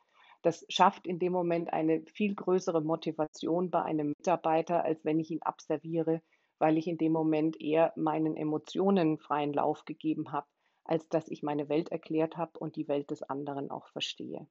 Das 0.41 0.65
schafft 0.69 1.07
in 1.07 1.19
dem 1.19 1.33
Moment 1.33 1.73
eine 1.73 2.03
viel 2.05 2.35
größere 2.35 2.81
Motivation 2.81 3.69
bei 3.69 3.81
einem 3.81 4.09
Mitarbeiter, 4.09 4.83
als 4.83 5.03
wenn 5.03 5.19
ich 5.19 5.31
ihn 5.31 5.41
abserviere, 5.41 6.21
weil 6.59 6.77
ich 6.77 6.87
in 6.87 6.97
dem 6.97 7.11
Moment 7.11 7.59
eher 7.59 7.91
meinen 7.95 8.35
Emotionen 8.35 9.17
freien 9.17 9.53
Lauf 9.53 9.85
gegeben 9.85 10.31
habe, 10.31 10.47
als 10.85 11.09
dass 11.09 11.27
ich 11.27 11.43
meine 11.43 11.69
Welt 11.69 11.89
erklärt 11.89 12.37
habe 12.37 12.57
und 12.59 12.75
die 12.75 12.87
Welt 12.87 13.11
des 13.11 13.23
anderen 13.23 13.71
auch 13.71 13.87
verstehe. 13.89 14.47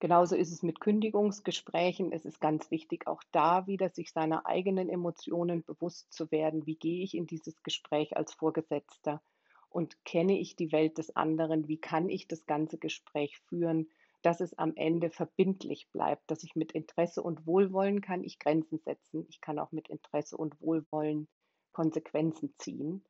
Genauso 0.00 0.34
ist 0.34 0.50
es 0.50 0.62
mit 0.62 0.80
Kündigungsgesprächen. 0.80 2.10
Es 2.10 2.24
ist 2.24 2.40
ganz 2.40 2.70
wichtig, 2.70 3.06
auch 3.06 3.22
da 3.32 3.66
wieder 3.66 3.90
sich 3.90 4.12
seiner 4.12 4.46
eigenen 4.46 4.88
Emotionen 4.88 5.62
bewusst 5.62 6.10
zu 6.10 6.30
werden. 6.30 6.66
Wie 6.66 6.76
gehe 6.76 7.04
ich 7.04 7.14
in 7.14 7.26
dieses 7.26 7.62
Gespräch 7.62 8.16
als 8.16 8.32
Vorgesetzter? 8.32 9.22
Und 9.68 10.02
kenne 10.06 10.38
ich 10.38 10.56
die 10.56 10.72
Welt 10.72 10.96
des 10.96 11.14
anderen? 11.14 11.68
Wie 11.68 11.76
kann 11.76 12.08
ich 12.08 12.26
das 12.26 12.46
ganze 12.46 12.78
Gespräch 12.78 13.38
führen, 13.48 13.90
dass 14.22 14.40
es 14.40 14.54
am 14.54 14.74
Ende 14.74 15.10
verbindlich 15.10 15.88
bleibt, 15.92 16.30
dass 16.30 16.44
ich 16.44 16.56
mit 16.56 16.72
Interesse 16.72 17.22
und 17.22 17.46
Wohlwollen 17.46 18.00
kann 18.00 18.24
ich 18.24 18.38
Grenzen 18.38 18.78
setzen. 18.78 19.26
Ich 19.28 19.42
kann 19.42 19.58
auch 19.58 19.70
mit 19.70 19.88
Interesse 19.88 20.36
und 20.36 20.60
Wohlwollen 20.62 21.28
Konsequenzen 21.72 22.54
ziehen. 22.56 23.04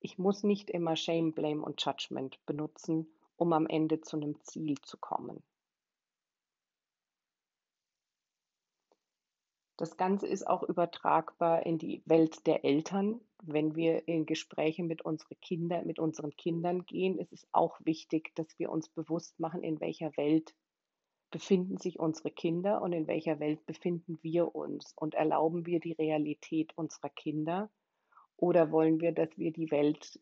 Ich 0.00 0.18
muss 0.18 0.42
nicht 0.42 0.70
immer 0.70 0.96
Shame, 0.96 1.32
Blame 1.32 1.62
und 1.62 1.84
Judgment 1.84 2.44
benutzen, 2.46 3.08
um 3.36 3.52
am 3.52 3.66
Ende 3.66 4.00
zu 4.00 4.16
'nem 4.16 4.40
Ziel 4.42 4.74
zu 4.82 4.98
kommen. 4.98 5.42
Das 9.76 9.96
Ganze 9.96 10.28
ist 10.28 10.46
auch 10.46 10.62
übertragbar 10.62 11.66
in 11.66 11.78
die 11.78 12.02
Welt 12.06 12.46
der 12.46 12.64
Eltern. 12.64 13.20
Wenn 13.42 13.74
wir 13.74 14.06
in 14.06 14.24
Gespräche 14.24 14.84
mit 14.84 15.02
unsere 15.02 15.34
Kinder 15.34 15.82
mit 15.84 15.98
unseren 15.98 16.36
Kindern 16.36 16.86
gehen, 16.86 17.18
ist 17.18 17.32
es 17.32 17.46
auch 17.50 17.80
wichtig, 17.84 18.32
dass 18.36 18.58
wir 18.58 18.70
uns 18.70 18.88
bewusst 18.88 19.38
machen, 19.40 19.64
in 19.64 19.80
welcher 19.80 20.16
Welt 20.16 20.54
befinden 21.32 21.78
sich 21.78 21.98
unsere 21.98 22.30
Kinder 22.30 22.80
und 22.80 22.92
in 22.92 23.08
welcher 23.08 23.40
Welt 23.40 23.66
befinden 23.66 24.20
wir 24.22 24.54
uns 24.54 24.92
und 24.94 25.14
erlauben 25.14 25.66
wir 25.66 25.80
die 25.80 25.92
Realität 25.92 26.72
unserer 26.76 27.08
Kinder 27.08 27.68
oder 28.36 28.70
wollen 28.70 29.00
wir, 29.00 29.10
dass 29.10 29.36
wir 29.36 29.52
die 29.52 29.72
Welt 29.72 30.20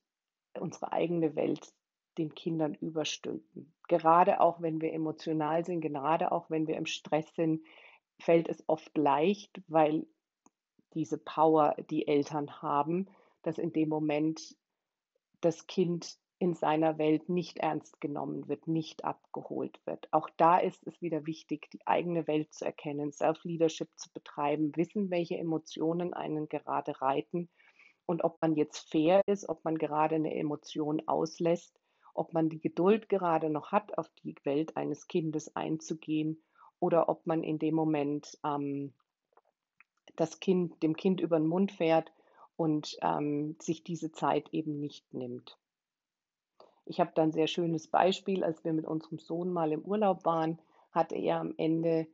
unsere 0.59 0.93
eigene 0.93 1.37
Welt 1.37 1.75
den 2.17 2.35
Kindern 2.35 2.73
überstülpen? 2.75 3.75
Gerade 3.89 4.41
auch, 4.41 4.63
wenn 4.63 4.81
wir 4.81 4.95
emotional 4.95 5.67
sind, 5.67 5.83
gerade 5.83 6.33
auch, 6.33 6.49
wenn 6.49 6.67
wir 6.67 6.77
im 6.77 6.87
Stress 6.87 7.35
sind, 7.35 7.63
fällt 8.21 8.49
es 8.49 8.65
oft 8.69 8.97
leicht, 8.97 9.63
weil 9.69 10.07
diese 10.95 11.19
Power 11.19 11.77
die 11.91 12.07
Eltern 12.09 12.63
haben, 12.63 13.09
dass 13.43 13.59
in 13.59 13.73
dem 13.73 13.89
Moment 13.89 14.57
das 15.41 15.67
Kind 15.67 16.19
in 16.39 16.55
seiner 16.55 16.99
Welt 16.99 17.29
nicht 17.29 17.59
ernst 17.59 18.01
genommen 18.01 18.49
wird, 18.49 18.67
nicht 18.67 19.05
abgeholt 19.05 19.81
wird. 19.87 20.09
Auch 20.13 20.29
da 20.37 20.59
ist 20.59 20.87
es 20.87 21.01
wieder 21.01 21.27
wichtig, 21.27 21.71
die 21.73 21.87
eigene 21.87 22.27
Welt 22.27 22.53
zu 22.53 22.65
erkennen, 22.65 23.13
Self-Leadership 23.13 23.89
zu 23.97 24.11
betreiben, 24.13 24.73
wissen, 24.77 25.11
welche 25.11 25.39
Emotionen 25.39 26.15
einen 26.15 26.49
gerade 26.49 27.01
reiten 27.01 27.49
und 28.07 28.25
ob 28.25 28.41
man 28.43 28.57
jetzt 28.57 28.91
fair 28.91 29.23
ist, 29.27 29.49
ob 29.49 29.65
man 29.65 29.79
gerade 29.79 30.19
'ne 30.19 30.35
Emotion 30.35 31.03
auslässt, 31.07 31.81
ob 32.15 32.33
man 32.35 32.49
die 32.49 32.61
Geduld 32.61 33.09
gerade 33.09 33.51
noch 33.51 33.73
hat, 33.73 33.97
auf 33.99 34.11
die 34.25 34.35
Welt 34.45 34.77
eines 34.77 35.07
Kindes 35.07 35.55
einzugehen 35.57 36.43
oder 36.83 37.09
ob 37.09 37.27
man 37.27 37.45
in 37.45 37.59
dem 37.61 37.77
Moment, 37.77 38.39
ähm, 38.45 38.93
das 40.17 40.41
Kind 40.41 40.83
dem 40.83 40.97
Kind 40.97 41.21
über 41.21 41.37
'n 41.37 41.47
Mund 41.47 41.73
fährt 41.73 42.13
und, 42.57 42.97
ähm, 43.03 43.57
sich 43.61 43.85
diese 43.85 44.13
Zeit 44.13 44.49
eben 44.53 44.81
nicht 44.81 45.15
nimmt. 45.15 45.57
Ich 46.87 46.99
habe 47.01 47.13
da 47.15 47.23
'n 47.23 47.33
sehr 47.33 47.47
schönes 47.47 47.87
Beispiel. 47.89 48.43
Als 48.45 48.65
wir 48.65 48.73
mit 48.73 48.87
unserem 48.87 49.19
Sohn 49.19 49.53
mal 49.53 49.73
im 49.73 49.83
Urlaub 49.85 50.25
waren, 50.25 50.59
hatte 50.91 51.15
er 51.17 51.41
am 51.41 51.55
Ende 51.57 52.07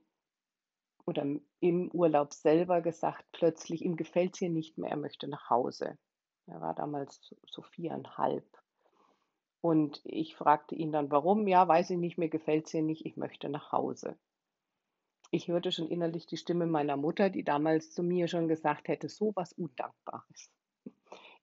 oder 1.08 1.24
im 1.60 1.90
Urlaub 1.92 2.34
selber 2.34 2.82
gesagt 2.82 3.24
plötzlich, 3.32 3.82
ihm 3.82 3.96
gefällt's 3.96 4.38
hier 4.40 4.50
nicht 4.50 4.76
mehr, 4.76 4.90
er 4.90 4.98
möchte 4.98 5.26
nach 5.26 5.48
Hause. 5.48 5.96
Er 6.46 6.60
war 6.60 6.74
damals 6.74 7.34
so 7.46 7.62
4,5. 7.62 8.44
Und 9.64 10.00
ich 10.04 10.36
fragte 10.36 10.74
ihn 10.76 10.92
dann: 10.92 11.10
„Warum?“ 11.10 11.48
„Ja, 11.48 11.66
weiß 11.66 11.90
ich 11.90 11.98
nicht, 11.98 12.18
mir 12.18 12.28
gefällt's 12.28 12.70
hier 12.70 12.82
nicht, 12.82 13.04
ich 13.06 13.16
möchte 13.16 13.48
nach 13.48 13.72
Hause.“ 13.72 14.16
Ich 15.30 15.48
hörte 15.48 15.72
schon 15.72 15.88
innerlich 15.88 16.26
die 16.26 16.36
Stimme 16.36 16.66
meiner 16.66 16.98
Mutter, 16.98 17.30
die 17.30 17.42
damals 17.42 17.90
zu 17.92 18.02
mir 18.02 18.28
schon 18.28 18.46
gesagt 18.46 18.88
hätte: 18.88 19.08
„So 19.08 19.32
was 19.34 19.54
Undankbares.“ 19.54 20.50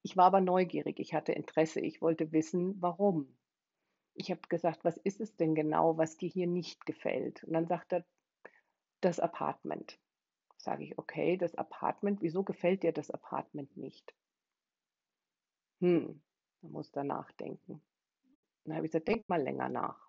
Ich 0.04 0.18
war 0.18 0.26
aber 0.26 0.42
neugierig, 0.42 1.00
ich 1.00 1.14
hatte 1.14 1.34
Interesse, 1.34 1.82
ich 1.82 2.02
wollte 2.02 2.32
wissen, 2.32 2.82
warum. 2.82 3.38
Ich 4.16 4.32
habe 4.32 4.42
gesagt: 4.50 4.86
„Was 4.86 4.98
ist 4.98 5.22
es 5.22 5.36
denn 5.38 5.56
genau, 5.56 5.98
was 5.98 6.18
dir 6.18 6.30
hier 6.30 6.48
nicht 6.48 6.86
gefällt?“ 6.86 7.44
Und 7.46 7.54
dann 7.54 7.68
sagt 7.68 7.94
er: 7.94 8.06
„Das 9.02 9.20
Apartment.“ 9.22 10.00
Sage 10.58 10.84
ich: 10.86 10.98
„Okay, 11.00 11.38
das 11.38 11.56
Apartment. 11.56 12.22
Wieso 12.22 12.44
gefällt 12.44 12.84
dir 12.84 12.94
das 12.94 13.12
Apartment 13.12 13.78
nicht?“ 13.78 14.16
Hm, 15.82 16.22
da 16.62 16.68
musste 16.68 17.00
er 17.00 17.04
nachdenken. 17.06 17.82
Dann 18.66 18.76
habe 18.76 18.86
ich 18.88 18.92
gesagt: 18.92 19.08
„Denk 19.10 19.30
mal 19.30 19.42
länger 19.42 19.70
nach.“ 19.70 20.05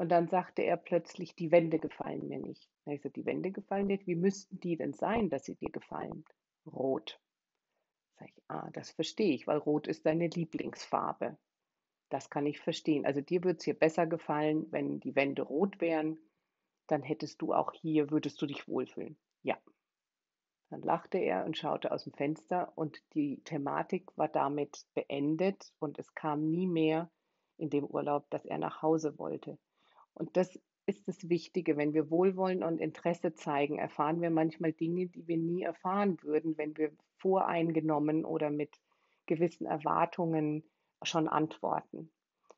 Und 0.00 0.08
dann 0.08 0.28
sagte 0.28 0.62
er 0.62 0.78
plötzlich: 0.78 1.34
„Die 1.36 1.50
Wände 1.50 1.78
gefallen 1.78 2.26
mir 2.26 2.38
nicht.“ 2.38 2.70
Dann 2.86 2.92
habe 2.92 2.94
ich 2.94 3.02
gesagt: 3.02 3.16
„Die 3.16 3.26
Wände 3.26 3.50
gefallen 3.50 3.86
nicht. 3.86 4.06
Wie 4.06 4.14
müssten 4.14 4.58
die 4.58 4.78
denn 4.78 4.94
sein, 4.94 5.28
dass 5.28 5.44
sie 5.44 5.56
dir 5.56 5.68
gefallen?“ 5.68 6.24
„Rot.“ 6.64 7.20
Sage 8.18 8.32
ich: 8.34 8.42
„Ah, 8.48 8.70
das 8.72 8.92
verstehe 8.92 9.34
ich, 9.34 9.46
weil 9.46 9.58
Rot 9.58 9.86
ist 9.86 10.06
deine 10.06 10.28
Lieblingsfarbe. 10.28 11.36
Das 12.08 12.30
kann 12.30 12.46
ich 12.46 12.60
verstehen. 12.60 13.04
Also, 13.04 13.20
dir 13.20 13.44
würde 13.44 13.58
es 13.58 13.64
hier 13.64 13.78
besser 13.78 14.06
gefallen, 14.06 14.66
wenn 14.72 15.00
die 15.00 15.14
Wände 15.16 15.42
rot 15.42 15.82
wären, 15.82 16.16
dann 16.86 17.02
hättest 17.02 17.42
du 17.42 17.52
auch 17.52 17.74
hier 17.74 18.10
würdest 18.10 18.40
du 18.40 18.46
dich 18.46 18.66
wohlfühlen.“ 18.68 19.18
„Ja.“ 19.42 19.58
Dann 20.70 20.80
lachte 20.80 21.18
er 21.18 21.44
und 21.44 21.58
schaute 21.58 21.92
aus'm 21.92 22.16
Fenster 22.16 22.72
und 22.74 23.02
die 23.12 23.42
Thematik 23.44 24.16
war 24.16 24.28
damit 24.28 24.86
beendet 24.94 25.74
und 25.78 25.98
es 25.98 26.14
kam 26.14 26.50
nie 26.50 26.66
mehr 26.66 27.10
in 27.58 27.68
dem 27.68 27.84
Urlaub, 27.84 28.30
dass 28.30 28.46
er 28.46 28.56
nach 28.56 28.80
Hause 28.80 29.18
wollte. 29.18 29.58
Und 30.14 30.36
das 30.36 30.58
ist 30.86 31.06
das 31.08 31.28
Wichtige, 31.28 31.76
wenn 31.76 31.94
wir 31.94 32.10
Wohlwollen 32.10 32.62
und 32.62 32.78
Interesse 32.80 33.34
zeigen, 33.34 33.78
erfahren 33.78 34.20
wir 34.20 34.30
manchmal 34.30 34.72
Dinge, 34.72 35.06
die 35.06 35.26
wir 35.28 35.36
nie 35.36 35.62
erfahren 35.62 36.18
würden, 36.22 36.58
wenn 36.58 36.76
wir 36.76 36.92
voreingenommen 37.16 38.24
oder 38.24 38.50
mit 38.50 38.70
gewissen 39.26 39.66
Erwartungen 39.66 40.64
schon 41.02 41.28
antworten. 41.28 42.10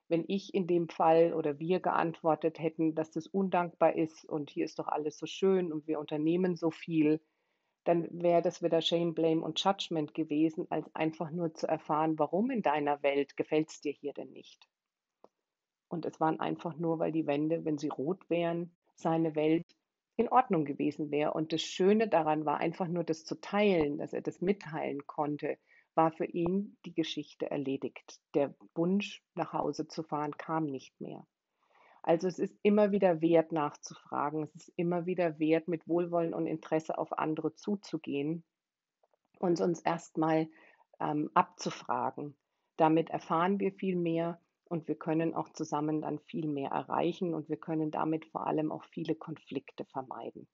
Wenn 0.09 0.25
ich 0.29 0.55
in 0.55 0.67
dem 0.67 0.89
Fall 0.89 1.35
oder 1.35 1.59
wir 1.59 1.81
geantwortet 1.81 2.59
hätten, 2.59 2.95
dass 2.95 3.11
das 3.11 3.27
undankbar 3.27 3.97
ist 3.97 4.25
und 4.25 4.51
hier 4.51 4.65
ist 4.65 4.79
doch 4.79 4.89
alles 4.89 5.19
so 5.19 5.27
schön 5.27 5.73
und 5.73 5.87
wir 5.87 5.99
unternehmen 6.01 6.57
so 6.57 6.71
viel, 6.71 7.21
dann 7.85 8.09
wäre 8.23 8.43
das 8.43 8.63
wieder 8.63 8.81
Shame, 8.81 9.15
Blame 9.15 9.43
und 9.43 9.63
Judgment 9.63 10.15
gewesen, 10.15 10.67
als 10.71 10.95
einfach 10.95 11.31
nur 11.31 11.55
zu 11.55 11.67
erfahren: 11.69 12.19
„Warum 12.19 12.51
in 12.51 12.63
deiner 12.63 13.03
Welt 13.03 13.37
gefällt's 13.37 13.81
dir 13.81 13.93
hier 13.93 14.13
denn 14.13 14.31
nicht?“ 14.33 14.69
Und 15.93 16.07
es 16.07 16.19
waren 16.21 16.41
einfach 16.41 16.77
nur, 16.77 16.99
weil 16.99 17.13
die 17.13 17.27
Wände, 17.27 17.67
wenn 17.67 17.77
sie 17.77 17.89
rot 17.89 18.31
wären, 18.31 18.75
seine 18.95 19.35
Welt 19.35 19.67
in 20.17 20.29
Ordnung 20.29 20.65
gewesen 20.65 21.11
wäre. 21.11 21.35
Und 21.35 21.53
das 21.53 21.61
Schöne 21.61 22.09
daran 22.09 22.47
war 22.47 22.59
einfach 22.59 22.89
nur 22.89 23.05
das 23.05 23.25
zu 23.25 23.41
teilen, 23.41 23.99
dass 23.99 24.15
er 24.15 24.23
das 24.23 24.41
mitteilen 24.41 25.07
konnte, 25.07 25.59
war 25.95 26.11
für 26.11 26.25
ihn 26.25 26.79
die 26.87 26.95
Geschichte 26.95 27.51
erledigt. 27.51 28.21
Der 28.35 28.55
Wunsch, 28.75 29.23
nach 29.35 29.53
Hause 29.53 29.87
zu 29.87 30.03
fahren, 30.03 30.37
kam 30.39 30.65
nicht 30.65 30.99
mehr. 30.99 31.27
Also 32.03 32.27
es 32.27 32.39
ist 32.39 32.57
immer 32.63 32.91
wieder 32.91 33.21
wert 33.21 33.53
nachzufragen. 33.53 34.45
Es 34.45 34.55
ist 34.55 34.73
immer 34.77 35.05
wieder 35.05 35.39
wert, 35.39 35.69
mit 35.69 35.87
Wohlwollen 35.87 36.33
und 36.33 36.47
Interesse 36.47 36.97
auf 36.97 37.19
andere 37.19 37.55
zuzugehen 37.55 38.45
und 39.39 39.61
uns 39.61 39.81
erstmal 39.81 40.49
ähm, 41.01 41.31
abzufragen. 41.35 42.35
Damit 42.79 43.11
erfahren 43.11 43.61
wir 43.61 43.73
viel 43.73 43.97
mehr 43.97 44.41
und 44.73 44.89
wir 44.89 44.95
können 44.95 45.35
auch 45.35 45.51
zusammen 45.51 46.01
dann 46.01 46.19
viel 46.19 46.49
mehr 46.49 46.71
erreichen 46.71 47.35
und 47.35 47.51
wir 47.51 47.59
können 47.59 47.91
damit 47.91 48.25
vor 48.25 48.47
allem 48.47 48.73
auch 48.73 48.85
viele 48.85 49.15
Konflikte 49.15 49.85
vermeiden. 49.85 50.49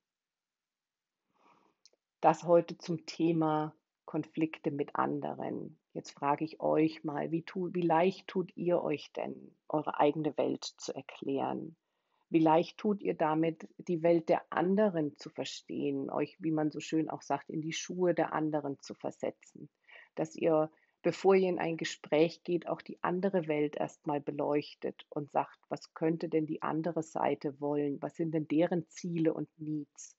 Das 2.21 2.43
heute 2.43 2.77
zum 2.79 3.07
Thema 3.07 3.77
Konflikte 4.07 4.73
mit 4.73 4.97
anderen. 4.97 5.79
Jetzt 5.93 6.11
frage 6.11 6.45
ich 6.45 6.59
euch 6.59 7.05
mal, 7.05 7.31
wie, 7.31 7.45
tu, 7.45 7.73
wie 7.73 7.83
leicht 7.83 8.27
tut 8.27 8.51
ihr 8.57 8.83
euch 8.83 9.13
denn, 9.13 9.55
eure 9.69 10.01
eigene 10.01 10.37
Welt 10.37 10.65
zu 10.65 10.93
erklären? 10.93 11.77
Wie 12.29 12.41
leicht 12.41 12.77
tut 12.77 13.01
ihr 13.01 13.15
damit, 13.15 13.69
die 13.77 14.03
Welt 14.03 14.29
der 14.29 14.43
anderen 14.51 15.17
zu 15.17 15.31
verstehen, 15.31 16.11
euch, 16.11 16.37
wie 16.41 16.51
man 16.51 16.73
so 16.73 16.81
schön 16.81 17.09
auch 17.09 17.23
sagt, 17.23 17.51
in 17.51 17.61
die 17.61 17.73
Schuhe 17.73 18.15
der 18.15 18.33
anderen 18.33 18.81
zu 18.81 18.95
versetzen? 18.95 19.71
Dass 20.17 20.35
ihr 20.35 20.73
bevor 21.03 21.35
ihr 21.35 21.49
in 21.49 21.59
ein 21.59 21.77
Gespräch 21.77 22.43
geht, 22.45 22.69
auch 22.69 22.83
die 22.83 23.03
andere 23.03 23.47
Welt 23.47 23.77
erstmal 23.77 24.21
beleuchtet 24.21 25.07
und 25.09 25.31
sagt, 25.31 25.59
was 25.69 25.95
könnte 25.95 26.29
denn 26.29 26.47
die 26.47 26.63
andere 26.63 27.03
Seite 27.03 27.61
wollen? 27.61 28.01
Was 28.03 28.17
sind 28.17 28.33
denn 28.33 28.49
deren 28.49 28.89
Ziele 28.89 29.33
und 29.33 29.49
Needs? 29.59 30.17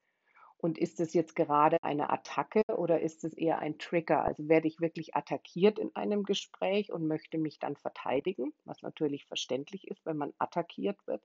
Und 0.61 0.77
ist 0.77 0.99
es 0.99 1.13
jetzt 1.13 1.35
gerade 1.37 1.77
eine 1.83 2.09
Attacke 2.09 2.63
oder 2.75 2.99
ist 2.99 3.23
es 3.23 3.33
eher 3.33 3.59
ein 3.59 3.77
Trigger? 3.77 4.25
Also 4.25 4.49
werde 4.49 4.67
ich 4.67 4.81
wirklich 4.81 5.15
attackiert 5.15 5.79
in 5.79 5.95
einem 5.95 6.23
Gespräch 6.23 6.91
und 6.91 7.07
möchte 7.07 7.37
mich 7.37 7.59
dann 7.59 7.77
verteidigen, 7.77 8.53
was 8.65 8.81
natürlich 8.81 9.25
verständlich 9.25 9.87
ist, 9.87 10.05
wenn 10.05 10.17
man 10.17 10.33
attackiert 10.37 10.97
wird. 11.07 11.23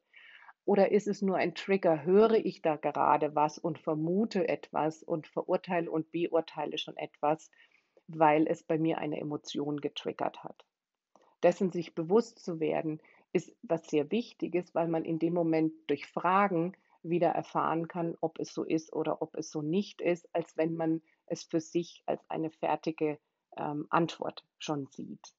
Oder 0.65 0.93
ist 0.93 1.09
es 1.09 1.21
nur 1.21 1.37
ein 1.37 1.55
Trigger? 1.55 2.05
Höre 2.05 2.35
ich 2.35 2.63
da 2.63 2.77
gerade 2.77 3.35
was 3.35 3.59
und 3.59 3.79
vermute 3.81 4.49
etwas 4.49 5.03
und 5.03 5.27
verurteile 5.27 5.91
und 5.91 6.13
beurteile 6.13 6.79
schon 6.79 6.97
etwas 6.97 7.51
weil 8.07 8.47
es 8.47 8.63
bei 8.63 8.79
mir 8.79 8.99
eine 8.99 9.21
Emotion 9.21 9.81
getriggert 9.81 10.45
hat. 10.45 10.65
Dessen 11.43 11.71
sich 11.73 11.95
bewusst 11.95 12.39
zu 12.39 12.61
werden, 12.61 13.01
ist 13.33 13.55
was 13.63 13.89
sehr 13.89 14.11
Wichtiges, 14.11 14.75
weil 14.75 14.89
man 14.89 15.05
in 15.05 15.19
dem 15.19 15.35
Moment 15.35 15.73
durch 15.89 16.07
Fragen 16.07 16.77
wieder 17.03 17.29
erfahren 17.29 17.89
kann, 17.89 18.17
ob 18.21 18.39
es 18.39 18.55
so 18.55 18.65
ist 18.65 18.93
oder 18.93 19.21
ob 19.21 19.35
es 19.37 19.51
so 19.51 19.61
nicht 19.61 20.01
ist, 20.01 20.29
als 20.33 20.57
wenn 20.57 20.75
man 20.75 21.03
es 21.27 21.43
für 21.43 21.61
sich 21.61 22.03
als 22.07 22.23
eine 22.31 22.51
fertige 22.51 23.19
ähm, 23.57 23.87
Antwort 23.91 24.45
schon 24.59 24.87
sieht. 24.87 25.35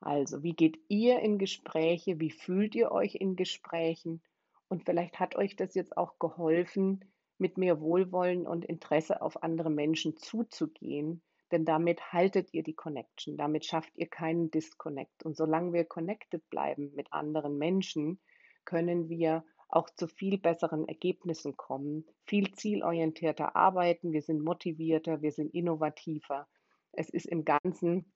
Also, 0.00 0.42
wie 0.42 0.52
geht 0.52 0.78
ihr 0.88 1.20
in 1.20 1.38
Gespräche? 1.38 2.20
Wie 2.20 2.30
fühlt 2.30 2.74
ihr 2.74 2.92
euch 2.92 3.14
in 3.14 3.34
Gesprächen? 3.34 4.22
Und 4.68 4.84
vielleicht 4.84 5.18
hat 5.20 5.36
euch 5.36 5.56
das 5.56 5.74
jetzt 5.74 5.96
auch 5.96 6.18
geholfen, 6.18 7.04
mit 7.38 7.58
mehr 7.58 7.80
Wohlwollen 7.80 8.46
und 8.46 8.64
Interesse 8.64 9.22
auf 9.22 9.42
andere 9.42 9.70
Menschen 9.70 10.16
zuzugehen, 10.16 11.22
denn 11.52 11.64
damit 11.64 12.12
haltet 12.12 12.52
ihr 12.52 12.62
die 12.62 12.74
Connection, 12.74 13.36
damit 13.36 13.64
schafft 13.64 13.96
ihr 13.96 14.08
keinen 14.08 14.50
Disconnect. 14.50 15.24
Und 15.24 15.36
solange 15.36 15.72
wir 15.72 15.84
connected 15.84 16.48
bleiben 16.50 16.92
mit 16.94 17.12
anderen 17.12 17.58
Menschen, 17.58 18.20
können 18.64 19.08
wir 19.08 19.44
auch 19.68 19.90
zu 19.90 20.06
viel 20.08 20.38
besseren 20.38 20.86
Ergebnissen 20.88 21.56
kommen, 21.56 22.04
viel 22.26 22.52
zielorientierter 22.52 23.56
arbeiten, 23.56 24.12
wir 24.12 24.22
sind 24.22 24.42
motivierter, 24.42 25.22
wir 25.22 25.32
sind 25.32 25.54
innovativer. 25.54 26.48
Es 26.92 27.10
ist 27.10 27.26
im 27.26 27.44
Ganzen 27.44 28.12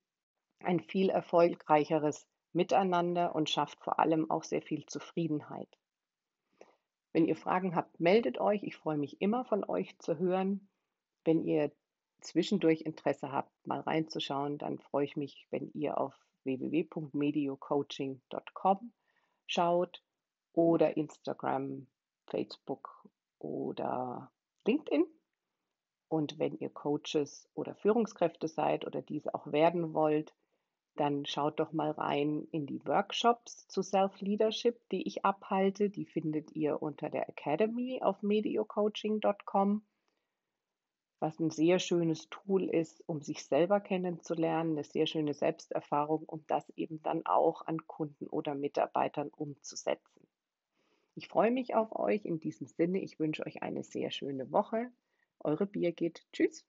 ein 0.60 0.80
viel 0.80 1.10
erfolgreicheres 1.10 2.26
Miteinander 2.52 3.34
und 3.34 3.48
schafft 3.48 3.82
vor 3.82 3.98
allem 4.00 4.30
auch 4.30 4.44
sehr 4.44 4.62
viel 4.62 4.84
Zufriedenheit. 4.86 5.68
Wenn 7.12 7.26
ihr 7.26 7.36
Fragen 7.36 7.74
habt, 7.74 7.98
meldet 7.98 8.40
euch. 8.40 8.62
Ich 8.62 8.76
freue 8.76 8.98
mich 8.98 9.20
immer 9.20 9.44
von 9.44 9.64
euch 9.64 9.98
zu 9.98 10.18
hören. 10.18 10.68
Wenn 11.24 11.44
ihr 11.44 11.72
zwischendurch 12.20 12.82
Interesse 12.82 13.32
habt, 13.32 13.50
mal 13.66 13.80
reinzuschauen, 13.80 14.58
dann 14.58 14.78
freue 14.78 15.04
ich 15.04 15.16
mich, 15.16 15.48
wenn 15.50 15.72
ihr 15.72 15.98
auf 15.98 16.14
www.mediocoaching.com 16.44 18.92
schaut 19.46 20.04
oder 20.52 20.96
Instagram, 20.96 21.88
Facebook 22.26 23.08
oder 23.38 24.30
LinkedIn. 24.66 25.06
Und 26.08 26.38
wenn 26.38 26.56
ihr 26.58 26.70
Coaches 26.70 27.48
oder 27.54 27.74
Führungskräfte 27.74 28.48
seid 28.48 28.86
oder 28.86 29.02
diese 29.02 29.34
auch 29.34 29.52
werden 29.52 29.92
wollt, 29.94 30.34
dann 30.96 31.24
schaut 31.24 31.60
doch 31.60 31.72
mal 31.72 31.92
rein 31.92 32.48
in 32.50 32.66
die 32.66 32.84
Workshops 32.84 33.68
zu 33.68 33.80
Self-Leadership, 33.80 34.76
die 34.90 35.06
ich 35.06 35.24
abhalte. 35.24 35.88
Die 35.88 36.04
findet 36.04 36.50
ihr 36.52 36.82
unter 36.82 37.10
der 37.10 37.28
Academy 37.28 38.02
auf 38.02 38.22
mediocoaching.com 38.22 39.84
was 41.20 41.38
ein 41.38 41.50
sehr 41.50 41.78
schönes 41.78 42.28
Tool 42.30 42.64
ist, 42.64 43.02
um 43.06 43.20
sich 43.20 43.44
selber 43.44 43.80
kennenzulernen, 43.80 44.72
eine 44.72 44.84
sehr 44.84 45.06
schöne 45.06 45.34
Selbsterfahrung, 45.34 46.24
um 46.24 46.44
das 46.46 46.68
eben 46.76 47.02
dann 47.02 47.24
auch 47.26 47.66
an 47.66 47.86
Kunden 47.86 48.26
oder 48.26 48.54
Mitarbeitern 48.54 49.28
umzusetzen. 49.28 50.26
Ich 51.14 51.28
freue 51.28 51.50
mich 51.50 51.74
auf 51.74 51.94
euch. 51.94 52.24
In 52.24 52.40
diesem 52.40 52.66
Sinne, 52.66 53.00
ich 53.00 53.18
wünsche 53.20 53.44
euch 53.44 53.62
eine 53.62 53.84
sehr 53.84 54.10
schöne 54.10 54.50
Woche. 54.50 54.90
Eure 55.38 55.66
Birgit. 55.66 56.26
Tschüss. 56.32 56.64